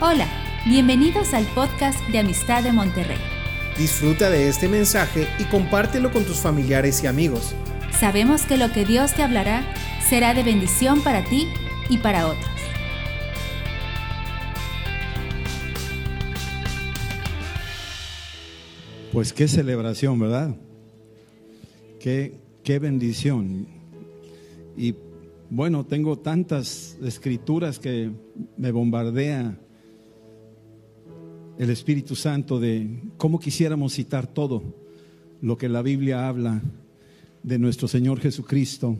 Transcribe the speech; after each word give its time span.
Hola, 0.00 0.26
bienvenidos 0.66 1.34
al 1.34 1.44
podcast 1.54 2.00
de 2.08 2.18
Amistad 2.18 2.64
de 2.64 2.72
Monterrey. 2.72 3.16
Disfruta 3.78 4.28
de 4.28 4.48
este 4.48 4.68
mensaje 4.68 5.28
y 5.38 5.44
compártelo 5.44 6.10
con 6.10 6.24
tus 6.24 6.38
familiares 6.38 7.04
y 7.04 7.06
amigos. 7.06 7.54
Sabemos 7.92 8.42
que 8.42 8.56
lo 8.56 8.72
que 8.72 8.84
Dios 8.84 9.14
te 9.14 9.22
hablará 9.22 9.62
será 10.08 10.34
de 10.34 10.42
bendición 10.42 11.00
para 11.04 11.24
ti 11.24 11.46
y 11.88 11.98
para 11.98 12.26
otros. 12.26 12.50
Pues 19.12 19.32
qué 19.32 19.46
celebración, 19.46 20.18
¿verdad? 20.18 20.56
Qué, 22.00 22.40
qué 22.64 22.80
bendición. 22.80 23.68
Y 24.76 24.96
bueno, 25.50 25.86
tengo 25.86 26.18
tantas 26.18 26.98
escrituras 27.00 27.78
que 27.78 28.10
me 28.56 28.72
bombardea 28.72 29.60
el 31.58 31.70
Espíritu 31.70 32.16
Santo 32.16 32.58
de 32.58 33.02
cómo 33.16 33.38
quisiéramos 33.38 33.94
citar 33.94 34.26
todo 34.26 34.62
lo 35.40 35.56
que 35.56 35.68
la 35.68 35.82
Biblia 35.82 36.28
habla 36.28 36.60
de 37.42 37.58
nuestro 37.58 37.86
Señor 37.86 38.20
Jesucristo 38.20 38.96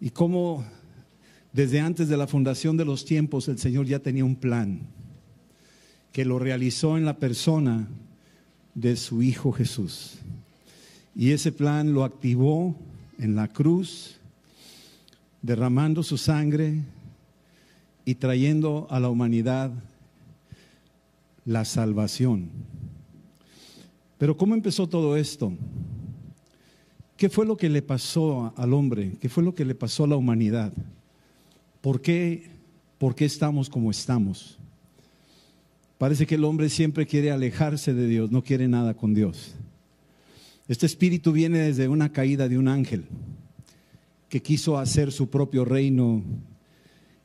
y 0.00 0.10
cómo 0.10 0.64
desde 1.52 1.80
antes 1.80 2.08
de 2.08 2.16
la 2.16 2.26
fundación 2.26 2.76
de 2.76 2.84
los 2.84 3.04
tiempos 3.04 3.48
el 3.48 3.58
Señor 3.58 3.86
ya 3.86 4.00
tenía 4.00 4.24
un 4.24 4.36
plan 4.36 4.80
que 6.12 6.24
lo 6.24 6.38
realizó 6.38 6.98
en 6.98 7.04
la 7.04 7.16
persona 7.18 7.88
de 8.74 8.96
su 8.96 9.22
Hijo 9.22 9.52
Jesús. 9.52 10.18
Y 11.14 11.30
ese 11.30 11.52
plan 11.52 11.94
lo 11.94 12.04
activó 12.04 12.76
en 13.18 13.34
la 13.34 13.48
cruz, 13.48 14.18
derramando 15.40 16.02
su 16.02 16.18
sangre 16.18 16.82
y 18.04 18.16
trayendo 18.16 18.86
a 18.90 19.00
la 19.00 19.08
humanidad 19.08 19.70
la 21.46 21.64
salvación. 21.64 22.50
Pero 24.18 24.36
¿cómo 24.36 24.54
empezó 24.54 24.88
todo 24.88 25.16
esto? 25.16 25.52
¿Qué 27.16 27.30
fue 27.30 27.46
lo 27.46 27.56
que 27.56 27.70
le 27.70 27.80
pasó 27.80 28.52
al 28.56 28.74
hombre? 28.74 29.12
¿Qué 29.20 29.28
fue 29.28 29.42
lo 29.42 29.54
que 29.54 29.64
le 29.64 29.74
pasó 29.74 30.04
a 30.04 30.08
la 30.08 30.16
humanidad? 30.16 30.72
¿Por 31.80 32.02
qué, 32.02 32.50
por 32.98 33.14
qué 33.14 33.24
estamos 33.24 33.70
como 33.70 33.90
estamos? 33.90 34.58
Parece 35.98 36.26
que 36.26 36.34
el 36.34 36.44
hombre 36.44 36.68
siempre 36.68 37.06
quiere 37.06 37.30
alejarse 37.30 37.94
de 37.94 38.06
Dios, 38.06 38.30
no 38.30 38.42
quiere 38.42 38.68
nada 38.68 38.94
con 38.94 39.14
Dios. 39.14 39.54
Este 40.68 40.84
espíritu 40.84 41.32
viene 41.32 41.58
desde 41.58 41.88
una 41.88 42.12
caída 42.12 42.48
de 42.48 42.58
un 42.58 42.68
ángel 42.68 43.06
que 44.28 44.42
quiso 44.42 44.78
hacer 44.78 45.12
su 45.12 45.30
propio 45.30 45.64
reino 45.64 46.22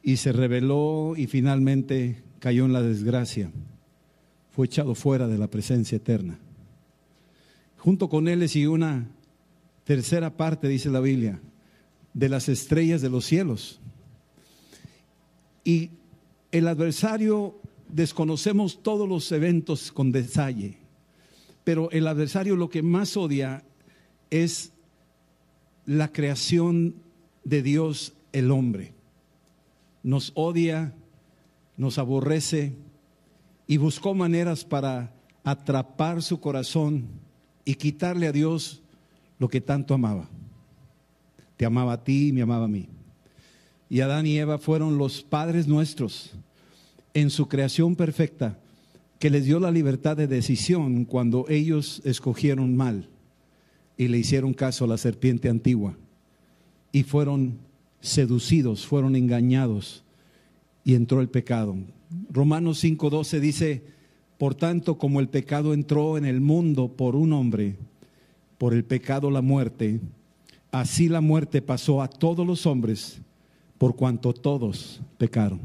y 0.03 0.17
se 0.17 0.31
rebeló 0.31 1.15
y 1.17 1.25
finalmente 1.25 2.21
cayó 2.39 2.65
en 2.65 2.73
la 2.73 2.83
desgracia 2.83 3.51
fue 4.51 4.65
echado 4.65 4.95
fuera 4.95 5.27
de 5.27 5.37
la 5.37 5.47
presencia 5.47 5.95
eterna. 5.95 6.37
Junto 7.77 8.09
con 8.09 8.27
él 8.27 8.39
le 8.39 8.47
siguió 8.47 8.73
una 8.73 9.07
tercera 9.83 10.37
parte, 10.37 10.67
dice 10.67 10.89
la 10.89 10.99
Biblia, 10.99 11.39
de 12.13 12.29
las 12.29 12.49
estrellas 12.49 13.01
de 13.01 13.09
los 13.09 13.25
cielos. 13.25 13.79
Y 15.63 15.91
el 16.51 16.67
adversario, 16.67 17.59
desconocemos 17.87 18.83
todos 18.83 19.07
los 19.07 19.31
eventos 19.31 19.91
con 19.91 20.11
detalle, 20.11 20.77
pero 21.63 21.89
el 21.91 22.07
adversario 22.07 22.55
lo 22.55 22.69
que 22.69 22.81
más 22.81 23.17
odia 23.17 23.63
es 24.29 24.71
la 25.85 26.11
creación 26.11 26.95
de 27.43 27.61
Dios, 27.61 28.13
el 28.33 28.51
hombre. 28.51 28.93
Nos 30.03 30.31
odia, 30.35 30.93
nos 31.77 31.97
aborrece, 31.97 32.73
y 33.71 33.77
buscó 33.77 34.13
maneras 34.13 34.65
para 34.65 35.13
atrapar 35.45 36.21
su 36.21 36.41
corazón 36.41 37.05
y 37.63 37.75
quitarle 37.75 38.27
a 38.27 38.33
Dios 38.33 38.81
lo 39.39 39.47
que 39.47 39.61
tanto 39.61 39.93
amaba. 39.93 40.27
Te 41.55 41.65
amaba 41.65 41.93
a 41.93 42.03
ti 42.03 42.27
y 42.27 42.31
me 42.33 42.41
amaba 42.41 42.65
a 42.65 42.67
mí. 42.67 42.89
Y 43.89 44.01
Adán 44.01 44.27
y 44.27 44.37
Eva 44.37 44.57
fueron 44.57 44.97
los 44.97 45.23
padres 45.23 45.69
nuestros 45.69 46.31
en 47.13 47.29
su 47.29 47.47
creación 47.47 47.95
perfecta 47.95 48.59
que 49.19 49.29
les 49.29 49.45
dio 49.45 49.57
la 49.57 49.71
libertad 49.71 50.17
de 50.17 50.27
decisión 50.27 51.05
cuando 51.05 51.45
ellos 51.47 52.01
escogieron 52.03 52.75
mal 52.75 53.07
y 53.95 54.09
le 54.09 54.17
hicieron 54.17 54.53
caso 54.53 54.83
a 54.83 54.89
la 54.89 54.97
serpiente 54.97 55.47
antigua 55.47 55.95
y 56.91 57.03
fueron 57.03 57.57
seducidos, 58.01 58.85
fueron 58.85 59.15
engañados 59.15 60.03
y 60.83 60.95
entró 60.95 61.21
el 61.21 61.29
pecado. 61.29 61.77
Romanos 62.29 62.83
5:12 62.83 63.39
dice, 63.39 63.83
por 64.37 64.55
tanto, 64.55 64.97
como 64.97 65.19
el 65.19 65.29
pecado 65.29 65.73
entró 65.73 66.17
en 66.17 66.25
el 66.25 66.41
mundo 66.41 66.89
por 66.89 67.15
un 67.15 67.33
hombre, 67.33 67.77
por 68.57 68.73
el 68.73 68.83
pecado 68.83 69.29
la 69.31 69.41
muerte, 69.41 70.01
así 70.71 71.07
la 71.09 71.21
muerte 71.21 71.61
pasó 71.61 72.01
a 72.01 72.07
todos 72.07 72.45
los 72.45 72.65
hombres, 72.65 73.21
por 73.77 73.95
cuanto 73.95 74.33
todos 74.33 75.01
pecaron. 75.17 75.61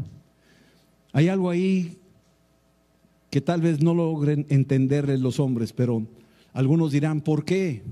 Hay 1.12 1.28
algo 1.28 1.50
ahí 1.50 1.98
que 3.30 3.40
tal 3.40 3.60
vez 3.60 3.82
no 3.82 3.94
logren 3.94 4.46
entenderles 4.48 5.20
los 5.20 5.40
hombres, 5.40 5.72
pero 5.72 6.06
algunos 6.52 6.92
dirán, 6.92 7.20
¿por 7.20 7.44
qué? 7.44 7.82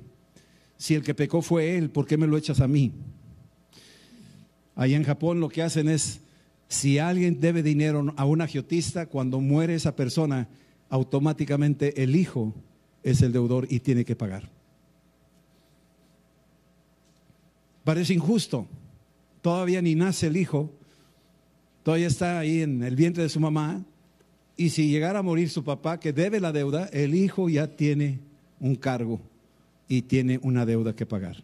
Si 0.77 0.95
el 0.95 1.03
que 1.03 1.15
pecó 1.15 1.43
fue 1.43 1.77
él, 1.77 1.91
¿por 1.91 2.07
qué 2.07 2.17
me 2.17 2.27
lo 2.27 2.37
echas 2.37 2.61
a 2.61 2.69
mí? 2.69 2.93
Allá 4.75 4.97
en 4.97 5.05
Japón 5.05 5.41
lo 5.41 5.49
que 5.49 5.63
hacen 5.63 5.89
es 5.89 6.21
si 6.69 6.99
alguien 6.99 7.41
debe 7.41 7.63
dinero 7.63 8.13
a 8.17 8.25
un 8.25 8.41
agiotista, 8.41 9.07
cuando 9.07 9.41
muere 9.41 9.75
esa 9.75 9.95
persona, 9.95 10.49
automáticamente 10.89 12.03
el 12.03 12.17
hijo 12.17 12.55
es 13.03 13.23
el 13.23 13.33
deudor 13.33 13.67
y 13.71 13.81
tiene 13.81 14.05
que 14.05 14.17
pagar. 14.17 14.51
Parece 17.85 18.15
injusto. 18.15 18.67
Todavía 19.43 19.83
ni 19.83 19.95
nace 19.95 20.29
el 20.29 20.39
hijo, 20.39 20.73
todavía 21.83 22.07
está 22.07 22.39
ahí 22.39 22.63
en 22.63 22.83
el 22.83 22.97
vientre 22.97 23.23
de 23.23 23.29
su 23.29 23.41
mamá, 23.41 23.85
y 24.57 24.71
si 24.71 24.89
llegara 24.89 25.19
a 25.19 25.23
morir 25.23 25.51
su 25.51 25.65
papá 25.65 26.01
que 26.01 26.13
debe 26.13 26.41
la 26.41 26.51
deuda, 26.51 26.87
el 26.93 27.15
hijo 27.15 27.49
ya 27.49 27.67
tiene 27.67 28.21
un 28.59 28.77
cargo 28.77 29.21
y 29.87 30.03
tiene 30.03 30.39
una 30.43 30.65
deuda 30.65 30.97
que 30.97 31.05
pagar. 31.05 31.43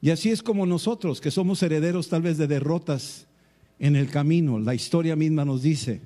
Y 0.00 0.10
así 0.10 0.30
es 0.30 0.42
como 0.42 0.66
nosotros, 0.66 1.20
que 1.20 1.30
somos 1.30 1.62
herederos 1.62 2.08
tal 2.08 2.22
vez 2.22 2.38
de 2.38 2.46
derrotas 2.46 3.26
en 3.78 3.96
el 3.96 4.08
camino. 4.08 4.58
La 4.58 4.74
historia 4.74 5.16
misma 5.16 5.44
nos 5.44 5.62
dice, 5.62 6.00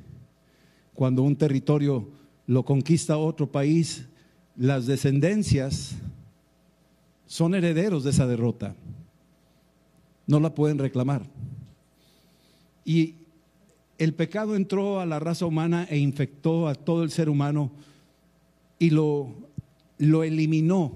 cuando 0.94 1.22
un 1.22 1.36
territorio 1.36 2.08
lo 2.46 2.64
conquista 2.64 3.16
otro 3.16 3.50
país, 3.50 4.06
las 4.56 4.86
descendencias 4.86 5.96
son 7.26 7.54
herederos 7.54 8.04
de 8.04 8.10
esa 8.10 8.26
derrota. 8.26 8.74
No 10.26 10.40
la 10.40 10.54
pueden 10.54 10.78
reclamar. 10.78 11.22
Y 12.84 13.14
el 13.98 14.14
pecado 14.14 14.56
entró 14.56 15.00
a 15.00 15.06
la 15.06 15.18
raza 15.20 15.46
humana 15.46 15.86
e 15.88 15.98
infectó 15.98 16.68
a 16.68 16.74
todo 16.74 17.02
el 17.02 17.10
ser 17.10 17.28
humano 17.28 17.70
y 18.78 18.90
lo, 18.90 19.34
lo 19.98 20.24
eliminó 20.24 20.92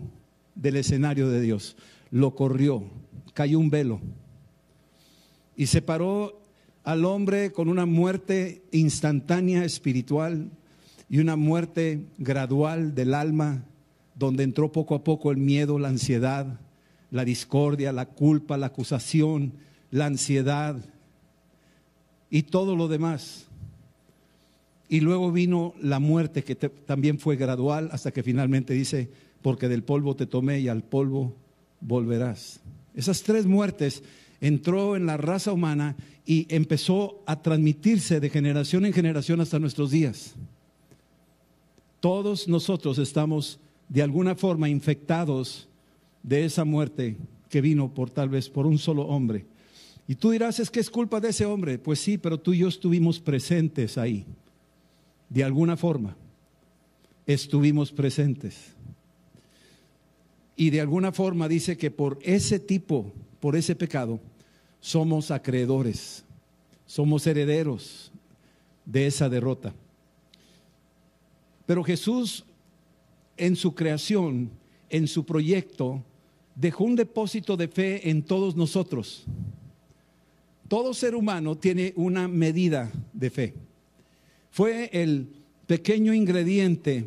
del 0.54 0.76
escenario 0.76 1.28
de 1.28 1.40
Dios. 1.40 1.76
Lo 2.10 2.34
corrió, 2.34 2.84
cayó 3.32 3.58
un 3.58 3.70
velo 3.70 4.00
y 5.56 5.66
separó 5.66 6.40
al 6.84 7.06
hombre 7.06 7.50
con 7.50 7.68
una 7.68 7.86
muerte 7.86 8.62
instantánea 8.70 9.64
espiritual 9.64 10.50
y 11.08 11.18
una 11.18 11.34
muerte 11.34 12.04
gradual 12.18 12.94
del 12.94 13.14
alma, 13.14 13.64
donde 14.14 14.44
entró 14.44 14.70
poco 14.70 14.94
a 14.94 15.02
poco 15.02 15.30
el 15.30 15.38
miedo, 15.38 15.78
la 15.78 15.88
ansiedad, 15.88 16.60
la 17.10 17.24
discordia, 17.24 17.92
la 17.92 18.06
culpa, 18.06 18.58
la 18.58 18.66
acusación, 18.66 19.54
la 19.90 20.06
ansiedad 20.06 20.76
y 22.30 22.42
todo 22.42 22.76
lo 22.76 22.86
demás. 22.86 23.46
Y 24.88 25.00
luego 25.00 25.32
vino 25.32 25.75
la 25.80 25.98
muerte 25.98 26.44
que 26.44 26.54
también 26.54 27.19
fue 27.19 27.37
gradual 27.37 27.88
hasta 27.92 28.12
que 28.12 28.22
finalmente 28.22 28.75
dice, 28.75 29.10
porque 29.40 29.69
del 29.69 29.82
polvo 29.82 30.16
te 30.16 30.26
tomé 30.26 30.60
y 30.60 30.69
al 30.69 30.82
polvo 30.82 31.34
volverás. 31.80 32.60
Esas 32.94 33.22
tres 33.22 33.46
muertes 33.46 34.02
entró 34.46 34.94
en 34.94 35.06
la 35.06 35.17
raza 35.17 35.52
humana 35.52 35.96
y 36.26 36.46
empezó 36.55 37.23
a 37.25 37.41
transmitirse 37.41 38.20
de 38.20 38.29
generación 38.29 38.85
en 38.85 38.93
generación 38.93 39.41
hasta 39.41 39.58
nuestros 39.58 39.91
días. 39.91 40.35
Todos 41.99 42.46
nosotros 42.46 42.99
estamos 42.99 43.58
de 43.88 44.02
alguna 44.02 44.35
forma 44.35 44.69
infectados 44.69 45.67
de 46.23 46.44
esa 46.44 46.67
muerte 46.67 47.17
que 47.49 47.62
vino 47.62 47.94
por 47.94 48.11
tal 48.11 48.29
vez 48.29 48.50
por 48.50 48.67
un 48.67 48.76
solo 48.76 49.06
hombre. 49.06 49.46
Y 50.06 50.17
tú 50.17 50.31
dirás, 50.31 50.61
es 50.61 50.70
que 50.70 50.81
es 50.81 50.90
culpa 50.90 51.20
de 51.20 51.31
ese 51.31 51.47
hombre. 51.47 51.79
Pues 51.79 51.99
sí, 51.99 52.19
pero 52.19 52.38
tú 52.38 52.52
y 52.52 52.58
yo 52.58 52.69
estuvimos 52.69 53.20
presentes 53.20 53.97
ahí. 53.97 54.26
De 55.31 55.43
alguna 55.43 55.79
forma, 55.79 56.19
estuvimos 57.26 57.93
presentes. 57.93 58.75
Y 60.55 60.69
de 60.69 60.82
alguna 60.82 61.12
forma 61.12 61.49
dice 61.49 61.79
que 61.79 61.90
por 61.90 62.19
ese 62.20 62.58
tipo, 62.58 63.11
por 63.40 63.56
ese 63.56 63.75
pecado, 63.75 64.20
somos 64.84 65.31
acreedores, 65.31 66.26
somos 66.84 67.26
herederos 67.26 68.12
de 68.84 69.06
esa 69.06 69.31
derrota. 69.31 69.72
Pero 71.64 71.82
Jesús 71.82 72.44
en 73.38 73.56
su 73.56 73.75
creación, 73.75 74.50
en 74.90 75.08
su 75.08 75.25
proyecto, 75.25 76.04
dejó 76.54 76.84
un 76.84 76.96
depósito 76.96 77.56
de 77.56 77.66
fe 77.66 78.10
en 78.10 78.25
todos 78.25 78.56
nosotros. 78.56 79.25
Todo 80.69 80.92
ser 80.92 81.14
humano 81.14 81.56
tiene 81.56 81.94
una 81.96 82.28
medida 82.28 82.92
de 83.14 83.30
fe. 83.30 83.54
Fue 84.50 84.90
el 84.92 85.28
pequeño 85.66 86.12
ingrediente 86.12 87.06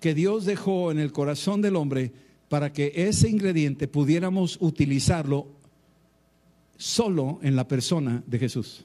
que 0.00 0.14
Dios 0.14 0.46
dejó 0.46 0.90
en 0.90 1.00
el 1.00 1.12
corazón 1.12 1.60
del 1.60 1.76
hombre 1.76 2.12
para 2.48 2.72
que 2.72 2.94
ese 2.96 3.28
ingrediente 3.28 3.88
pudiéramos 3.88 4.56
utilizarlo 4.62 5.57
solo 6.78 7.40
en 7.42 7.56
la 7.56 7.68
persona 7.68 8.22
de 8.26 8.38
Jesús. 8.38 8.84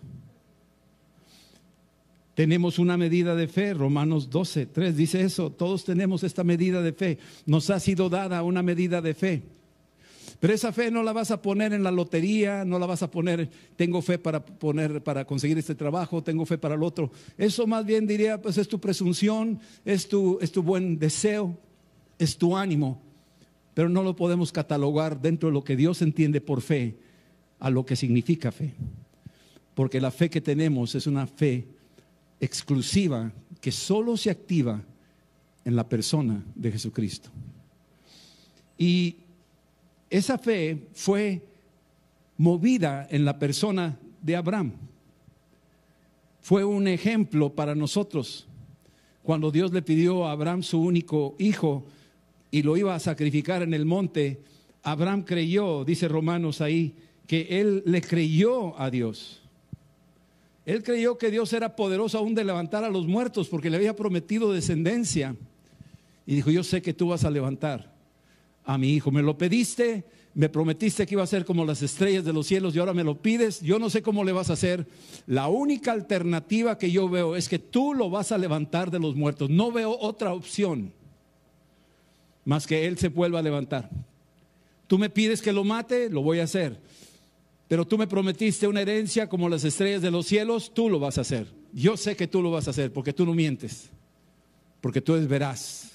Tenemos 2.35 2.79
una 2.79 2.97
medida 2.97 3.35
de 3.35 3.47
fe, 3.47 3.75
Romanos 3.75 4.29
12, 4.29 4.65
3 4.65 4.97
dice 4.97 5.21
eso, 5.21 5.51
todos 5.51 5.85
tenemos 5.85 6.23
esta 6.23 6.43
medida 6.43 6.81
de 6.81 6.91
fe, 6.91 7.19
nos 7.45 7.69
ha 7.69 7.79
sido 7.79 8.09
dada 8.09 8.41
una 8.41 8.63
medida 8.63 9.01
de 9.01 9.13
fe. 9.13 9.43
Pero 10.39 10.53
esa 10.53 10.73
fe 10.73 10.89
no 10.89 11.03
la 11.03 11.13
vas 11.13 11.29
a 11.29 11.41
poner 11.41 11.71
en 11.73 11.83
la 11.83 11.91
lotería, 11.91 12.65
no 12.65 12.79
la 12.79 12.87
vas 12.87 13.03
a 13.03 13.11
poner, 13.11 13.49
tengo 13.77 14.01
fe 14.01 14.17
para 14.17 14.43
poner, 14.43 15.01
para 15.03 15.25
conseguir 15.25 15.59
este 15.59 15.75
trabajo, 15.75 16.23
tengo 16.23 16.45
fe 16.45 16.57
para 16.57 16.75
el 16.75 16.83
otro. 16.83 17.11
Eso 17.37 17.67
más 17.67 17.85
bien 17.85 18.07
diría, 18.07 18.41
pues 18.41 18.57
es 18.57 18.67
tu 18.67 18.79
presunción, 18.79 19.59
es 19.85 20.09
tu, 20.09 20.39
es 20.41 20.51
tu 20.51 20.63
buen 20.63 20.97
deseo, 20.97 21.55
es 22.17 22.35
tu 22.35 22.57
ánimo, 22.57 22.99
pero 23.75 23.89
no 23.89 24.01
lo 24.01 24.15
podemos 24.15 24.51
catalogar 24.51 25.21
dentro 25.21 25.49
de 25.49 25.53
lo 25.53 25.63
que 25.63 25.75
Dios 25.75 26.01
entiende 26.01 26.41
por 26.41 26.61
fe, 26.61 26.97
a 27.59 27.69
lo 27.69 27.85
que 27.85 27.95
significa 27.95 28.51
fe. 28.51 28.73
Porque 29.75 30.01
la 30.01 30.11
fe 30.11 30.29
que 30.29 30.41
tenemos 30.41 30.95
es 30.95 31.07
una 31.07 31.27
fe 31.27 31.65
exclusiva 32.39 33.31
que 33.61 33.71
solo 33.71 34.17
se 34.17 34.29
activa 34.29 34.81
en 35.65 35.75
la 35.75 35.87
persona 35.87 36.43
de 36.55 36.71
Jesucristo. 36.71 37.29
Y 38.77 39.15
esa 40.09 40.37
fe 40.37 40.87
fue 40.93 41.41
movida 42.37 43.07
en 43.09 43.25
la 43.25 43.39
persona 43.39 43.97
de 44.21 44.35
Abraham. 44.35 44.73
Fue 46.41 46.65
un 46.65 46.87
ejemplo 46.87 47.53
para 47.53 47.73
nosotros. 47.73 48.45
Cuando 49.23 49.51
Dios 49.51 49.71
le 49.71 49.81
pidió 49.81 50.27
a 50.27 50.33
Abraham 50.33 50.61
su 50.63 50.81
único 50.81 51.35
hijo 51.39 51.85
y 52.51 52.61
lo 52.61 52.75
iba 52.75 52.93
a 52.93 52.99
sacrificar 52.99 53.61
en 53.61 53.73
el 53.73 53.85
monte, 53.85 54.41
Abraham 54.83 55.23
creyó, 55.23 55.85
dice 55.85 56.09
Romanos 56.09 56.59
ahí, 56.59 56.93
que 57.27 57.59
él 57.61 57.83
le 57.85 58.01
creyó 58.01 58.79
a 58.79 58.89
Dios. 58.89 59.41
Él 60.65 60.83
creyó 60.83 61.17
que 61.17 61.31
Dios 61.31 61.51
era 61.53 61.75
poderoso 61.75 62.17
aún 62.17 62.35
de 62.35 62.43
levantar 62.43 62.83
a 62.83 62.89
los 62.89 63.05
muertos 63.05 63.49
porque 63.49 63.69
le 63.69 63.77
había 63.77 63.95
prometido 63.95 64.53
descendencia. 64.53 65.35
Y 66.25 66.35
dijo, 66.35 66.51
yo 66.51 66.63
sé 66.63 66.81
que 66.81 66.93
tú 66.93 67.09
vas 67.09 67.25
a 67.25 67.31
levantar 67.31 67.93
a 68.63 68.77
mi 68.77 68.93
hijo. 68.93 69.11
Me 69.11 69.21
lo 69.21 69.37
pediste, 69.37 70.05
me 70.33 70.47
prometiste 70.47 71.05
que 71.05 71.15
iba 71.15 71.23
a 71.23 71.27
ser 71.27 71.43
como 71.43 71.65
las 71.65 71.81
estrellas 71.81 72.23
de 72.23 72.31
los 72.31 72.47
cielos 72.47 72.75
y 72.75 72.79
ahora 72.79 72.93
me 72.93 73.03
lo 73.03 73.21
pides. 73.21 73.61
Yo 73.61 73.77
no 73.77 73.89
sé 73.89 74.01
cómo 74.01 74.23
le 74.23 74.31
vas 74.31 74.49
a 74.49 74.53
hacer. 74.53 74.87
La 75.27 75.47
única 75.47 75.91
alternativa 75.91 76.77
que 76.77 76.91
yo 76.91 77.09
veo 77.09 77.35
es 77.35 77.49
que 77.49 77.59
tú 77.59 77.93
lo 77.93 78.09
vas 78.09 78.31
a 78.31 78.37
levantar 78.37 78.89
de 78.89 78.99
los 78.99 79.15
muertos. 79.15 79.49
No 79.49 79.71
veo 79.71 79.97
otra 79.99 80.33
opción 80.33 80.93
más 82.45 82.67
que 82.67 82.87
él 82.87 82.97
se 82.97 83.09
vuelva 83.09 83.39
a 83.39 83.43
levantar. 83.43 83.89
Tú 84.87 84.97
me 84.97 85.09
pides 85.09 85.41
que 85.41 85.53
lo 85.53 85.63
mate, 85.63 86.09
lo 86.09 86.21
voy 86.21 86.39
a 86.39 86.43
hacer. 86.43 86.79
Pero 87.67 87.85
tú 87.85 87.97
me 87.97 88.07
prometiste 88.07 88.67
una 88.67 88.81
herencia 88.81 89.27
como 89.27 89.49
las 89.49 89.63
estrellas 89.63 90.01
de 90.01 90.11
los 90.11 90.25
cielos, 90.27 90.73
tú 90.73 90.89
lo 90.89 90.99
vas 90.99 91.17
a 91.17 91.21
hacer. 91.21 91.47
Yo 91.71 91.97
sé 91.97 92.15
que 92.15 92.27
tú 92.27 92.41
lo 92.41 92.51
vas 92.51 92.67
a 92.67 92.71
hacer 92.71 92.91
porque 92.91 93.13
tú 93.13 93.25
no 93.25 93.33
mientes, 93.33 93.89
porque 94.81 95.01
tú 95.01 95.15
eres 95.15 95.27
veraz. 95.27 95.91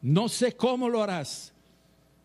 No 0.00 0.28
sé 0.28 0.52
cómo 0.52 0.88
lo 0.88 1.02
harás, 1.02 1.52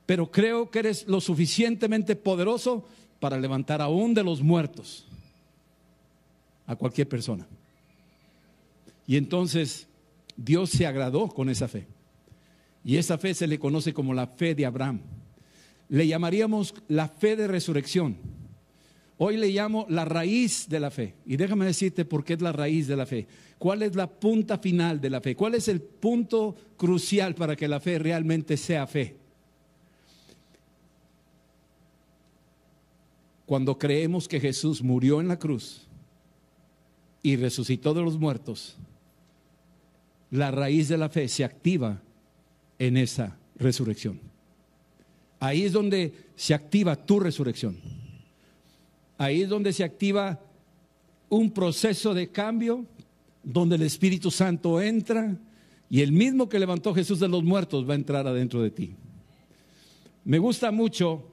pero 0.05 0.31
creo 0.31 0.71
que 0.71 0.79
eres 0.79 1.07
lo 1.07 1.19
suficientemente 1.19 2.15
poderoso 2.15 2.85
para 3.19 3.39
levantar 3.39 3.81
aún 3.81 4.13
de 4.13 4.23
los 4.23 4.41
muertos 4.41 5.05
a 6.65 6.75
cualquier 6.75 7.07
persona. 7.07 7.47
Y 9.05 9.17
entonces 9.17 9.87
Dios 10.35 10.69
se 10.69 10.85
agradó 10.85 11.29
con 11.29 11.49
esa 11.49 11.67
fe. 11.67 11.87
Y 12.83 12.97
esa 12.97 13.17
fe 13.17 13.33
se 13.33 13.47
le 13.47 13.59
conoce 13.59 13.93
como 13.93 14.13
la 14.13 14.27
fe 14.27 14.55
de 14.55 14.65
Abraham. 14.65 15.01
Le 15.89 16.07
llamaríamos 16.07 16.75
la 16.87 17.07
fe 17.07 17.35
de 17.35 17.47
resurrección. 17.47 18.17
Hoy 19.19 19.37
le 19.37 19.49
llamo 19.49 19.85
la 19.89 20.05
raíz 20.05 20.67
de 20.69 20.79
la 20.79 20.91
fe. 20.91 21.15
Y 21.25 21.37
déjame 21.37 21.65
decirte 21.65 22.05
por 22.05 22.23
qué 22.23 22.33
es 22.33 22.41
la 22.41 22.51
raíz 22.51 22.87
de 22.87 22.95
la 22.95 23.05
fe. 23.05 23.27
¿Cuál 23.57 23.81
es 23.81 23.95
la 23.95 24.07
punta 24.07 24.59
final 24.59 25.01
de 25.01 25.09
la 25.09 25.21
fe? 25.21 25.35
¿Cuál 25.35 25.55
es 25.55 25.67
el 25.67 25.81
punto 25.81 26.55
crucial 26.77 27.33
para 27.33 27.55
que 27.55 27.67
la 27.67 27.79
fe 27.79 27.97
realmente 27.97 28.57
sea 28.57 28.85
fe? 28.85 29.15
Cuando 33.47 33.79
creemos 33.79 34.27
que 34.27 34.39
Jesús 34.39 34.83
murió 34.83 35.21
en 35.21 35.29
la 35.29 35.39
cruz 35.39 35.87
y 37.23 37.37
resucitó 37.37 37.93
de 37.93 38.03
los 38.03 38.19
muertos, 38.19 38.77
la 40.29 40.51
raíz 40.51 40.89
de 40.89 40.97
la 40.97 41.09
fe 41.09 41.27
se 41.27 41.43
activa 41.43 42.01
en 42.77 42.97
esa 42.97 43.37
resurrección. 43.55 44.26
Ahí 45.39 45.63
es 45.63 45.73
donde 45.73 46.13
se 46.35 46.53
activa 46.53 46.95
tu 46.95 47.19
resurrección. 47.19 47.77
Ahí 49.17 49.41
es 49.41 49.49
donde 49.49 49.73
se 49.73 49.83
activa 49.83 50.39
un 51.29 51.51
proceso 51.51 52.13
de 52.13 52.29
cambio, 52.29 52.85
donde 53.43 53.75
el 53.75 53.83
Espíritu 53.83 54.31
Santo 54.31 54.81
entra 54.81 55.37
y 55.89 56.01
el 56.01 56.11
mismo 56.11 56.49
que 56.49 56.59
levantó 56.59 56.93
Jesús 56.93 57.19
de 57.19 57.27
los 57.27 57.43
muertos 57.43 57.87
va 57.87 57.93
a 57.93 57.97
entrar 57.97 58.27
adentro 58.27 58.61
de 58.61 58.71
ti. 58.71 58.95
Me 60.25 60.39
gusta 60.39 60.71
mucho 60.71 61.23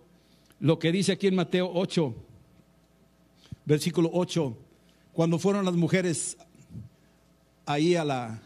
lo 0.60 0.78
que 0.78 0.92
dice 0.92 1.12
aquí 1.12 1.26
en 1.26 1.34
Mateo 1.34 1.70
8, 1.74 2.14
versículo 3.64 4.10
8, 4.12 4.56
cuando 5.12 5.38
fueron 5.38 5.64
las 5.64 5.74
mujeres 5.74 6.36
ahí 7.66 7.96
a 7.96 8.04
la, 8.04 8.40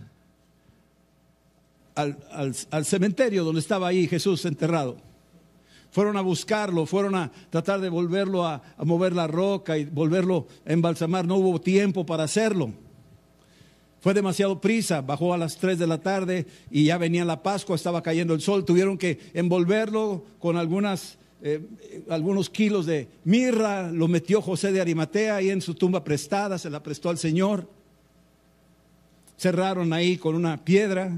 al, 1.94 2.84
cementerio 2.84 3.44
donde 3.44 3.60
estaba 3.60 3.88
ahí 3.88 4.06
Jesús 4.06 4.44
enterrado. 4.44 4.96
Fueron 5.90 6.16
a 6.16 6.20
buscarlo, 6.20 6.86
fueron 6.86 7.14
a 7.14 7.32
tratar 7.50 7.80
de 7.80 7.88
volverlo 7.88 8.46
a, 8.46 8.62
mover 8.78 9.14
la 9.14 9.26
roca 9.26 9.78
y 9.78 9.84
volverlo 9.84 10.46
a 10.66 10.72
embalsamar. 10.72 11.26
No 11.26 11.36
hubo 11.36 11.60
tiempo 11.60 12.04
para 12.04 12.24
hacerlo. 12.24 12.72
Fue 14.00 14.14
demasiado 14.14 14.60
prisa, 14.60 15.00
bajó 15.00 15.34
a 15.34 15.38
las 15.38 15.56
3 15.56 15.78
de 15.78 15.86
la 15.86 15.98
tarde 15.98 16.46
y 16.70 16.84
ya 16.84 16.98
venía 16.98 17.24
la 17.24 17.42
Pascua, 17.42 17.74
estaba 17.74 18.02
cayendo 18.02 18.34
el 18.34 18.40
sol. 18.40 18.64
Tuvieron 18.64 18.96
que 18.96 19.18
envolverlo 19.34 20.24
con 20.38 20.56
algunas 20.56 21.18
eh, 21.40 21.64
algunos 22.08 22.50
kilos 22.50 22.84
de 22.86 23.08
mirra, 23.22 23.92
lo 23.92 24.08
metió 24.08 24.42
José 24.42 24.72
de 24.72 24.80
Arimatea 24.80 25.36
ahí 25.36 25.50
en 25.50 25.62
su 25.62 25.74
tumba 25.74 26.02
prestada, 26.02 26.58
se 26.58 26.68
la 26.68 26.82
prestó 26.82 27.10
al 27.10 27.18
Señor. 27.18 27.68
Cerraron 29.36 29.92
ahí 29.92 30.16
con 30.16 30.34
una 30.34 30.64
piedra 30.64 31.16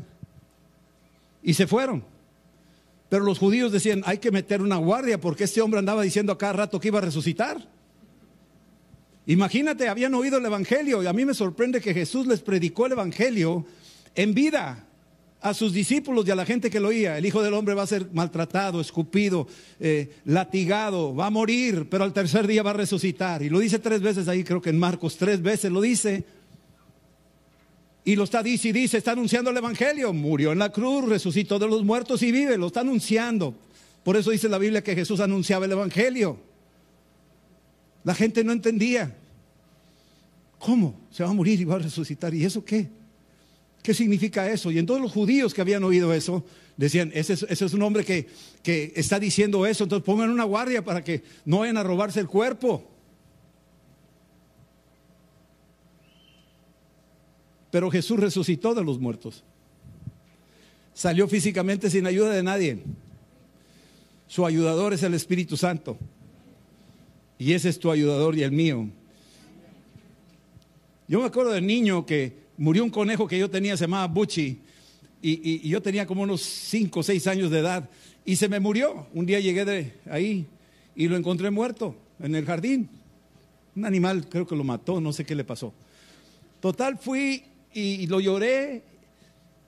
y 1.42 1.54
se 1.54 1.66
fueron. 1.66 2.04
Pero 3.10 3.24
los 3.24 3.38
judíos 3.38 3.72
decían, 3.72 4.02
hay 4.06 4.18
que 4.18 4.30
meter 4.30 4.62
una 4.62 4.76
guardia 4.76 5.20
porque 5.20 5.44
este 5.44 5.60
hombre 5.60 5.80
andaba 5.80 6.02
diciendo 6.02 6.32
a 6.32 6.38
cada 6.38 6.54
rato 6.54 6.80
que 6.80 6.88
iba 6.88 6.98
a 6.98 7.02
resucitar. 7.02 7.68
Imagínate, 9.26 9.88
habían 9.88 10.14
oído 10.14 10.38
el 10.38 10.46
Evangelio 10.46 11.02
y 11.02 11.06
a 11.06 11.12
mí 11.12 11.26
me 11.26 11.34
sorprende 11.34 11.80
que 11.80 11.92
Jesús 11.92 12.26
les 12.28 12.40
predicó 12.40 12.86
el 12.86 12.92
Evangelio 12.92 13.66
en 14.14 14.32
vida 14.32 14.86
a 15.40 15.54
sus 15.54 15.72
discípulos 15.72 16.26
y 16.26 16.30
a 16.30 16.36
la 16.36 16.46
gente 16.46 16.70
que 16.70 16.78
lo 16.78 16.88
oía, 16.88 17.18
el 17.18 17.26
Hijo 17.26 17.42
del 17.42 17.54
Hombre 17.54 17.74
va 17.74 17.82
a 17.82 17.86
ser 17.86 18.08
maltratado, 18.12 18.80
escupido, 18.80 19.48
eh, 19.80 20.12
latigado, 20.24 21.14
va 21.14 21.26
a 21.26 21.30
morir, 21.30 21.88
pero 21.90 22.04
al 22.04 22.12
tercer 22.12 22.46
día 22.46 22.62
va 22.62 22.70
a 22.70 22.74
resucitar. 22.74 23.42
Y 23.42 23.48
lo 23.48 23.58
dice 23.58 23.78
tres 23.78 24.02
veces 24.02 24.28
ahí, 24.28 24.44
creo 24.44 24.60
que 24.60 24.70
en 24.70 24.78
Marcos, 24.78 25.16
tres 25.16 25.42
veces 25.42 25.72
lo 25.72 25.80
dice. 25.80 26.24
Y 28.10 28.16
lo 28.16 28.24
está 28.24 28.42
dice 28.42 28.70
y 28.70 28.72
dice, 28.72 28.98
está 28.98 29.12
anunciando 29.12 29.52
el 29.52 29.56
Evangelio. 29.56 30.12
Murió 30.12 30.50
en 30.50 30.58
la 30.58 30.72
cruz, 30.72 31.08
resucitó 31.08 31.60
de 31.60 31.68
los 31.68 31.84
muertos 31.84 32.24
y 32.24 32.32
vive, 32.32 32.58
lo 32.58 32.66
está 32.66 32.80
anunciando. 32.80 33.54
Por 34.02 34.16
eso 34.16 34.32
dice 34.32 34.48
la 34.48 34.58
Biblia 34.58 34.82
que 34.82 34.96
Jesús 34.96 35.20
anunciaba 35.20 35.66
el 35.66 35.70
Evangelio. 35.70 36.36
La 38.02 38.12
gente 38.12 38.42
no 38.42 38.50
entendía. 38.50 39.16
¿Cómo? 40.58 40.98
Se 41.12 41.22
va 41.22 41.30
a 41.30 41.32
morir 41.32 41.60
y 41.60 41.64
va 41.64 41.76
a 41.76 41.78
resucitar. 41.78 42.34
¿Y 42.34 42.44
eso 42.44 42.64
qué? 42.64 42.88
¿Qué 43.80 43.94
significa 43.94 44.50
eso? 44.50 44.72
Y 44.72 44.80
en 44.80 44.86
todos 44.86 45.00
los 45.00 45.12
judíos 45.12 45.54
que 45.54 45.60
habían 45.60 45.84
oído 45.84 46.12
eso, 46.12 46.44
decían, 46.76 47.12
ese 47.14 47.34
es, 47.34 47.72
un 47.74 47.82
hombre 47.82 48.04
que, 48.04 48.26
que 48.64 48.92
está 48.96 49.20
diciendo 49.20 49.66
eso, 49.66 49.84
entonces 49.84 50.04
pongan 50.04 50.30
una 50.30 50.42
guardia 50.42 50.84
para 50.84 51.04
que 51.04 51.22
no 51.44 51.60
vayan 51.60 51.76
a 51.76 51.84
robarse 51.84 52.18
el 52.18 52.26
cuerpo. 52.26 52.89
Pero 57.70 57.90
Jesús 57.90 58.18
resucitó 58.18 58.74
de 58.74 58.84
los 58.84 58.98
muertos. 58.98 59.44
Salió 60.94 61.28
físicamente 61.28 61.88
sin 61.88 62.06
ayuda 62.06 62.30
de 62.30 62.42
nadie. 62.42 62.82
Su 64.26 64.44
ayudador 64.44 64.92
es 64.92 65.02
el 65.02 65.14
Espíritu 65.14 65.56
Santo. 65.56 65.98
Y 67.38 67.52
ese 67.52 67.68
es 67.68 67.78
tu 67.78 67.90
ayudador 67.90 68.36
y 68.36 68.42
el 68.42 68.52
mío. 68.52 68.88
Yo 71.08 71.20
me 71.20 71.26
acuerdo 71.26 71.52
de 71.52 71.60
niño 71.60 72.04
que 72.06 72.36
murió 72.56 72.84
un 72.84 72.90
conejo 72.90 73.26
que 73.26 73.38
yo 73.38 73.48
tenía, 73.50 73.76
se 73.76 73.84
llamaba 73.84 74.06
Buchi, 74.06 74.60
y, 75.22 75.66
y 75.66 75.68
yo 75.68 75.82
tenía 75.82 76.06
como 76.06 76.22
unos 76.22 76.42
5 76.42 77.00
o 77.00 77.02
6 77.02 77.26
años 77.26 77.50
de 77.50 77.58
edad, 77.58 77.88
y 78.24 78.36
se 78.36 78.48
me 78.48 78.60
murió. 78.60 79.06
Un 79.14 79.26
día 79.26 79.40
llegué 79.40 79.64
de 79.64 79.94
ahí 80.10 80.46
y 80.94 81.08
lo 81.08 81.16
encontré 81.16 81.50
muerto 81.50 81.96
en 82.20 82.34
el 82.34 82.44
jardín. 82.44 82.88
Un 83.74 83.86
animal 83.86 84.28
creo 84.28 84.46
que 84.46 84.56
lo 84.56 84.64
mató, 84.64 85.00
no 85.00 85.12
sé 85.12 85.24
qué 85.24 85.34
le 85.34 85.44
pasó. 85.44 85.72
Total, 86.60 86.98
fui 86.98 87.42
y 87.72 88.06
lo 88.06 88.20
lloré 88.20 88.82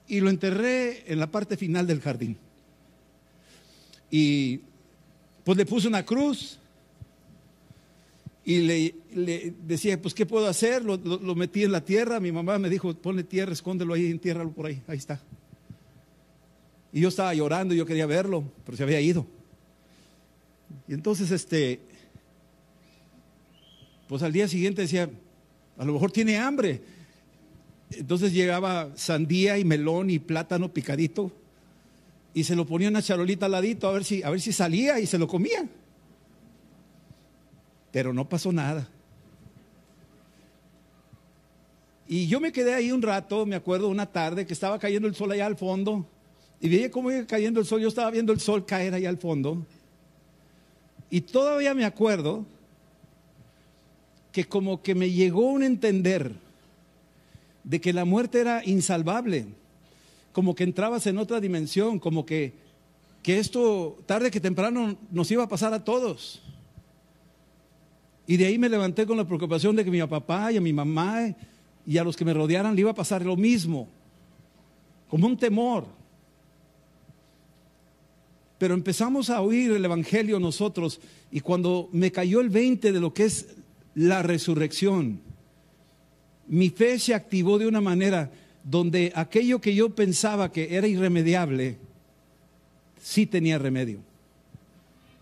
y 0.09 0.21
lo 0.21 0.30
enterré 0.30 1.11
en 1.11 1.18
la 1.18 1.30
parte 1.30 1.56
final 1.56 1.87
del 1.87 2.00
jardín. 2.00 2.37
Y 4.11 4.61
pues 5.44 5.56
le 5.56 5.64
puse 5.64 5.88
una 5.88 6.04
cruz 6.04 6.59
y 8.44 8.59
le, 8.59 9.54
decía, 9.64 10.00
pues 10.00 10.14
¿qué 10.14 10.26
puedo 10.26 10.47
hacer? 10.49 10.85
Lo, 10.85 10.99
metí 11.35 11.62
en 11.62 11.73
la 11.73 11.85
tierra, 11.85 12.21
mi 12.21 12.32
mamá 12.32 12.59
me 12.59 12.68
dijo, 12.68 12.92
ponle 12.94 13.23
tierra, 13.23 13.52
escóndelo 13.52 13.94
ahí, 13.94 14.11
entiérralo 14.11 14.50
por 14.50 14.66
ahí, 14.66 14.82
ahí 14.88 14.99
está. 14.99 15.21
Y 16.92 17.00
yo 17.00 17.09
estaba 17.09 17.32
llorando, 17.32 17.75
yo 17.75 17.87
quería 17.87 18.04
verlo, 18.04 18.44
pero 18.66 18.76
se 18.76 18.82
había 18.82 19.00
ido. 19.00 19.26
Y 20.88 20.94
entonces, 20.94 21.30
este, 21.30 21.80
pues 24.09 24.23
al 24.23 24.32
día 24.32 24.47
siguiente 24.47 24.82
decía, 24.82 25.09
a 25.78 25.85
lo 25.85 25.94
mejor 25.94 26.12
tiene 26.12 26.37
hambre. 26.37 26.82
Entonces 27.96 28.32
llegaba 28.32 28.90
sandía 28.94 29.58
y 29.58 29.64
melón 29.64 30.11
y 30.11 30.18
plátano 30.18 30.72
picadito 30.72 31.32
y 32.34 32.44
se 32.44 32.56
lo 32.56 32.66
ponía 32.66 32.88
una 32.88 33.02
charolita 33.02 33.46
al 33.46 33.52
ladito 33.52 33.88
a 33.88 33.92
ver 33.92 34.04
si, 34.04 34.22
a 34.22 34.30
ver 34.30 34.40
si 34.40 34.52
salía 34.52 34.99
y 35.00 35.06
se 35.06 35.18
lo 35.18 35.28
comía. 35.28 35.68
Pero 37.90 38.12
no 38.12 38.28
pasó 38.28 38.52
nada. 38.52 38.88
Y 42.08 42.26
yo 42.26 42.40
me 42.40 42.52
quedé 42.52 42.75
ahí 42.75 42.92
un 42.92 43.02
rato, 43.02 43.46
me 43.46 43.56
acuerdo 43.56 43.88
una 43.88 44.06
tarde 44.06 44.46
que 44.46 44.52
estaba 44.52 44.78
cayendo 44.78 45.08
el 45.08 45.14
sol 45.14 45.32
allá 45.32 45.46
al 45.46 45.56
fondo 45.56 46.06
y 46.61 46.68
veía 46.68 46.90
cómo 46.90 47.11
iba 47.11 47.26
cayendo 47.26 47.61
el 47.61 47.66
sol, 47.66 47.80
yo 47.80 47.88
estaba 47.88 48.11
viendo 48.11 48.32
el 48.32 48.40
sol 48.40 48.64
caer 48.64 48.94
allá 48.94 49.08
al 49.08 49.18
fondo. 49.18 49.64
Y 51.11 51.22
todavía 51.22 51.75
me 51.75 51.84
acuerdo 51.84 52.46
que 54.30 54.44
como 54.44 54.82
que 54.82 54.94
me 54.94 55.11
llegó 55.11 55.46
un 55.50 55.62
entender 55.62 56.32
de 57.64 57.81
que 57.81 57.92
la 57.92 58.04
muerte 58.04 58.40
era 58.40 58.64
insalvable, 58.64 59.47
como 60.33 60.54
que 60.54 60.64
entrabas 60.64 61.07
en 61.07 61.19
otra 61.19 61.40
dimensión, 61.40 61.99
como 61.99 62.26
que, 62.26 62.54
que 63.23 63.38
esto 63.38 63.99
tarde 64.07 64.31
que 64.31 64.40
temprano 64.40 64.97
nos 65.11 65.31
iba 65.31 65.45
a 65.45 65.49
pasar 65.49 65.73
a 65.75 65.85
todos. 65.85 66.42
Y 68.26 68.37
de 68.37 68.47
ahí 68.47 68.59
me 68.59 68.69
levanté 68.69 69.07
con 69.07 69.16
la 69.16 69.26
preocupación 69.26 69.76
de 69.76 69.85
que 69.85 69.90
mi 69.90 70.02
papá 70.02 70.52
y 70.52 70.57
a 70.57 70.61
mi 70.61 70.73
mamá 70.73 71.35
y 71.87 71.99
a 71.99 72.04
los 72.04 72.16
que 72.16 72.25
me 72.25 72.35
rodearan 72.35 72.75
le 72.75 72.83
iba 72.83 72.90
a 72.90 72.95
pasar 72.95 73.25
lo 73.25 73.37
mismo, 73.37 73.88
como 75.09 75.26
un 75.26 75.37
temor. 75.37 75.87
Pero 78.59 78.75
empezamos 78.75 79.28
a 79.28 79.40
oír 79.40 79.73
el 79.73 79.85
Evangelio 79.85 80.38
nosotros 80.38 81.00
y 81.33 81.40
cuando 81.40 81.88
me 81.92 82.12
cayó 82.12 82.40
el 82.40 82.49
20 82.49 82.92
de 82.92 83.00
lo 83.00 83.12
que 83.12 83.25
es 83.25 83.49
la 83.95 84.23
resurrección, 84.23 85.21
mi 86.49 86.70
fe 86.70 86.99
se 86.99 87.14
activó 87.14 87.58
de 87.58 87.66
una 87.66 87.80
manera 87.80 88.30
donde 88.64 89.12
aquello 89.14 89.61
que 89.61 89.75
yo 89.75 89.90
pensaba 89.90 90.52
que 90.52 90.76
era 90.76 90.87
irremediable, 90.87 91.76
sí 93.00 93.26
tenía 93.26 93.58
remedio. 93.58 93.99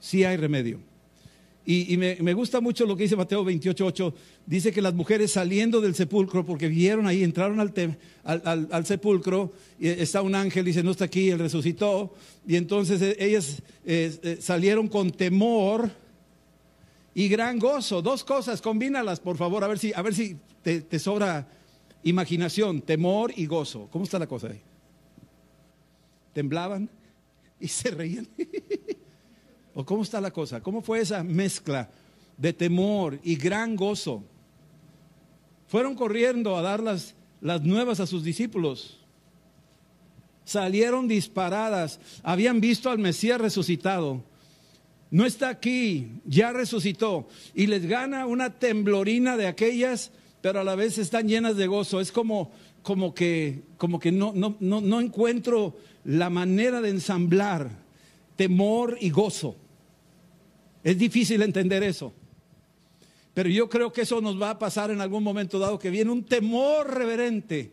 Sí 0.00 0.24
hay 0.24 0.36
remedio. 0.36 0.80
Y, 1.66 1.96
me, 1.98 2.34
gusta 2.34 2.60
mucho 2.60 2.84
lo 2.84 2.96
que 2.96 3.04
dice 3.04 3.14
Mateo 3.14 3.44
28.8. 3.44 4.12
Dice 4.44 4.72
que 4.72 4.82
las 4.82 4.92
mujeres 4.92 5.30
saliendo 5.30 5.80
del 5.80 5.94
sepulcro, 5.94 6.44
porque 6.44 6.66
vieron 6.66 7.06
ahí, 7.06 7.22
entraron 7.22 7.60
al, 7.60 8.86
sepulcro, 8.86 9.52
y 9.78 9.86
está 9.86 10.20
un 10.20 10.34
ángel, 10.34 10.64
dice, 10.64 10.82
no 10.82 10.90
está 10.90 11.04
aquí, 11.04 11.30
él 11.30 11.38
resucitó. 11.38 12.12
Y 12.44 12.56
entonces 12.56 13.00
eh, 13.02 13.16
ellas 13.20 13.62
eh, 13.84 14.18
eh, 14.22 14.38
salieron 14.40 14.88
con 14.88 15.12
temor 15.12 15.92
y 17.14 17.28
gran 17.28 17.58
gozo. 17.58 18.02
Dos 18.02 18.24
cosas, 18.24 18.60
combínalas, 18.60 19.20
por 19.20 19.36
favor, 19.36 19.64
a 19.64 19.68
ver 19.68 19.78
si, 19.78 19.92
a 19.94 20.02
ver 20.02 20.14
si 20.14 20.36
te, 20.62 20.98
sobra 20.98 21.48
imaginación, 22.02 22.82
temor 22.82 23.32
y 23.36 23.46
gozo. 23.46 23.88
¿Cómo 23.90 24.04
está 24.04 24.18
la 24.18 24.26
cosa 24.26 24.48
ahí? 24.48 24.60
Temblaban 26.32 26.88
y 27.60 27.68
se 27.68 27.90
reían. 27.90 28.28
¿O 29.74 29.84
cómo 29.84 30.02
está 30.02 30.20
la 30.20 30.30
cosa? 30.30 30.62
¿Cómo 30.62 30.82
fue 30.82 31.00
esa 31.00 31.22
mezcla 31.22 31.90
de 32.36 32.52
temor 32.52 33.18
y 33.22 33.36
gran 33.36 33.76
gozo? 33.76 34.24
Fueron 35.68 35.94
corriendo 35.94 36.56
a 36.56 36.62
dar 36.62 36.82
las, 36.82 37.14
las 37.40 37.62
nuevas 37.62 38.00
a 38.00 38.06
sus 38.06 38.24
discípulos. 38.24 38.98
Salieron 40.44 41.06
disparadas. 41.06 42.00
Habían 42.24 42.60
visto 42.60 42.90
al 42.90 42.98
Mesías 42.98 43.40
resucitado. 43.40 44.24
No 45.10 45.26
está 45.26 45.48
aquí, 45.48 46.20
ya 46.24 46.52
resucitó. 46.52 47.28
Y 47.54 47.66
les 47.66 47.86
gana 47.86 48.26
una 48.26 48.58
temblorina 48.58 49.36
de 49.36 49.48
aquellas 49.48 50.12
pero 50.40 50.60
a 50.60 50.64
la 50.64 50.74
vez 50.74 50.98
están 50.98 51.28
llenas 51.28 51.56
de 51.56 51.66
gozo. 51.66 52.00
Es 52.00 52.12
como, 52.12 52.50
como 52.82 53.14
que, 53.14 53.62
como 53.76 53.98
que 53.98 54.12
no, 54.12 54.32
no, 54.34 54.56
no, 54.60 54.80
no 54.80 55.00
encuentro 55.00 55.76
la 56.04 56.30
manera 56.30 56.80
de 56.80 56.90
ensamblar 56.90 57.70
temor 58.36 58.96
y 59.00 59.10
gozo. 59.10 59.56
Es 60.82 60.96
difícil 60.96 61.42
entender 61.42 61.82
eso. 61.82 62.12
Pero 63.34 63.48
yo 63.48 63.68
creo 63.68 63.92
que 63.92 64.02
eso 64.02 64.20
nos 64.20 64.40
va 64.40 64.50
a 64.50 64.58
pasar 64.58 64.90
en 64.90 65.00
algún 65.00 65.22
momento 65.22 65.58
dado, 65.58 65.78
que 65.78 65.90
viene 65.90 66.10
un 66.10 66.24
temor 66.24 66.92
reverente 66.94 67.70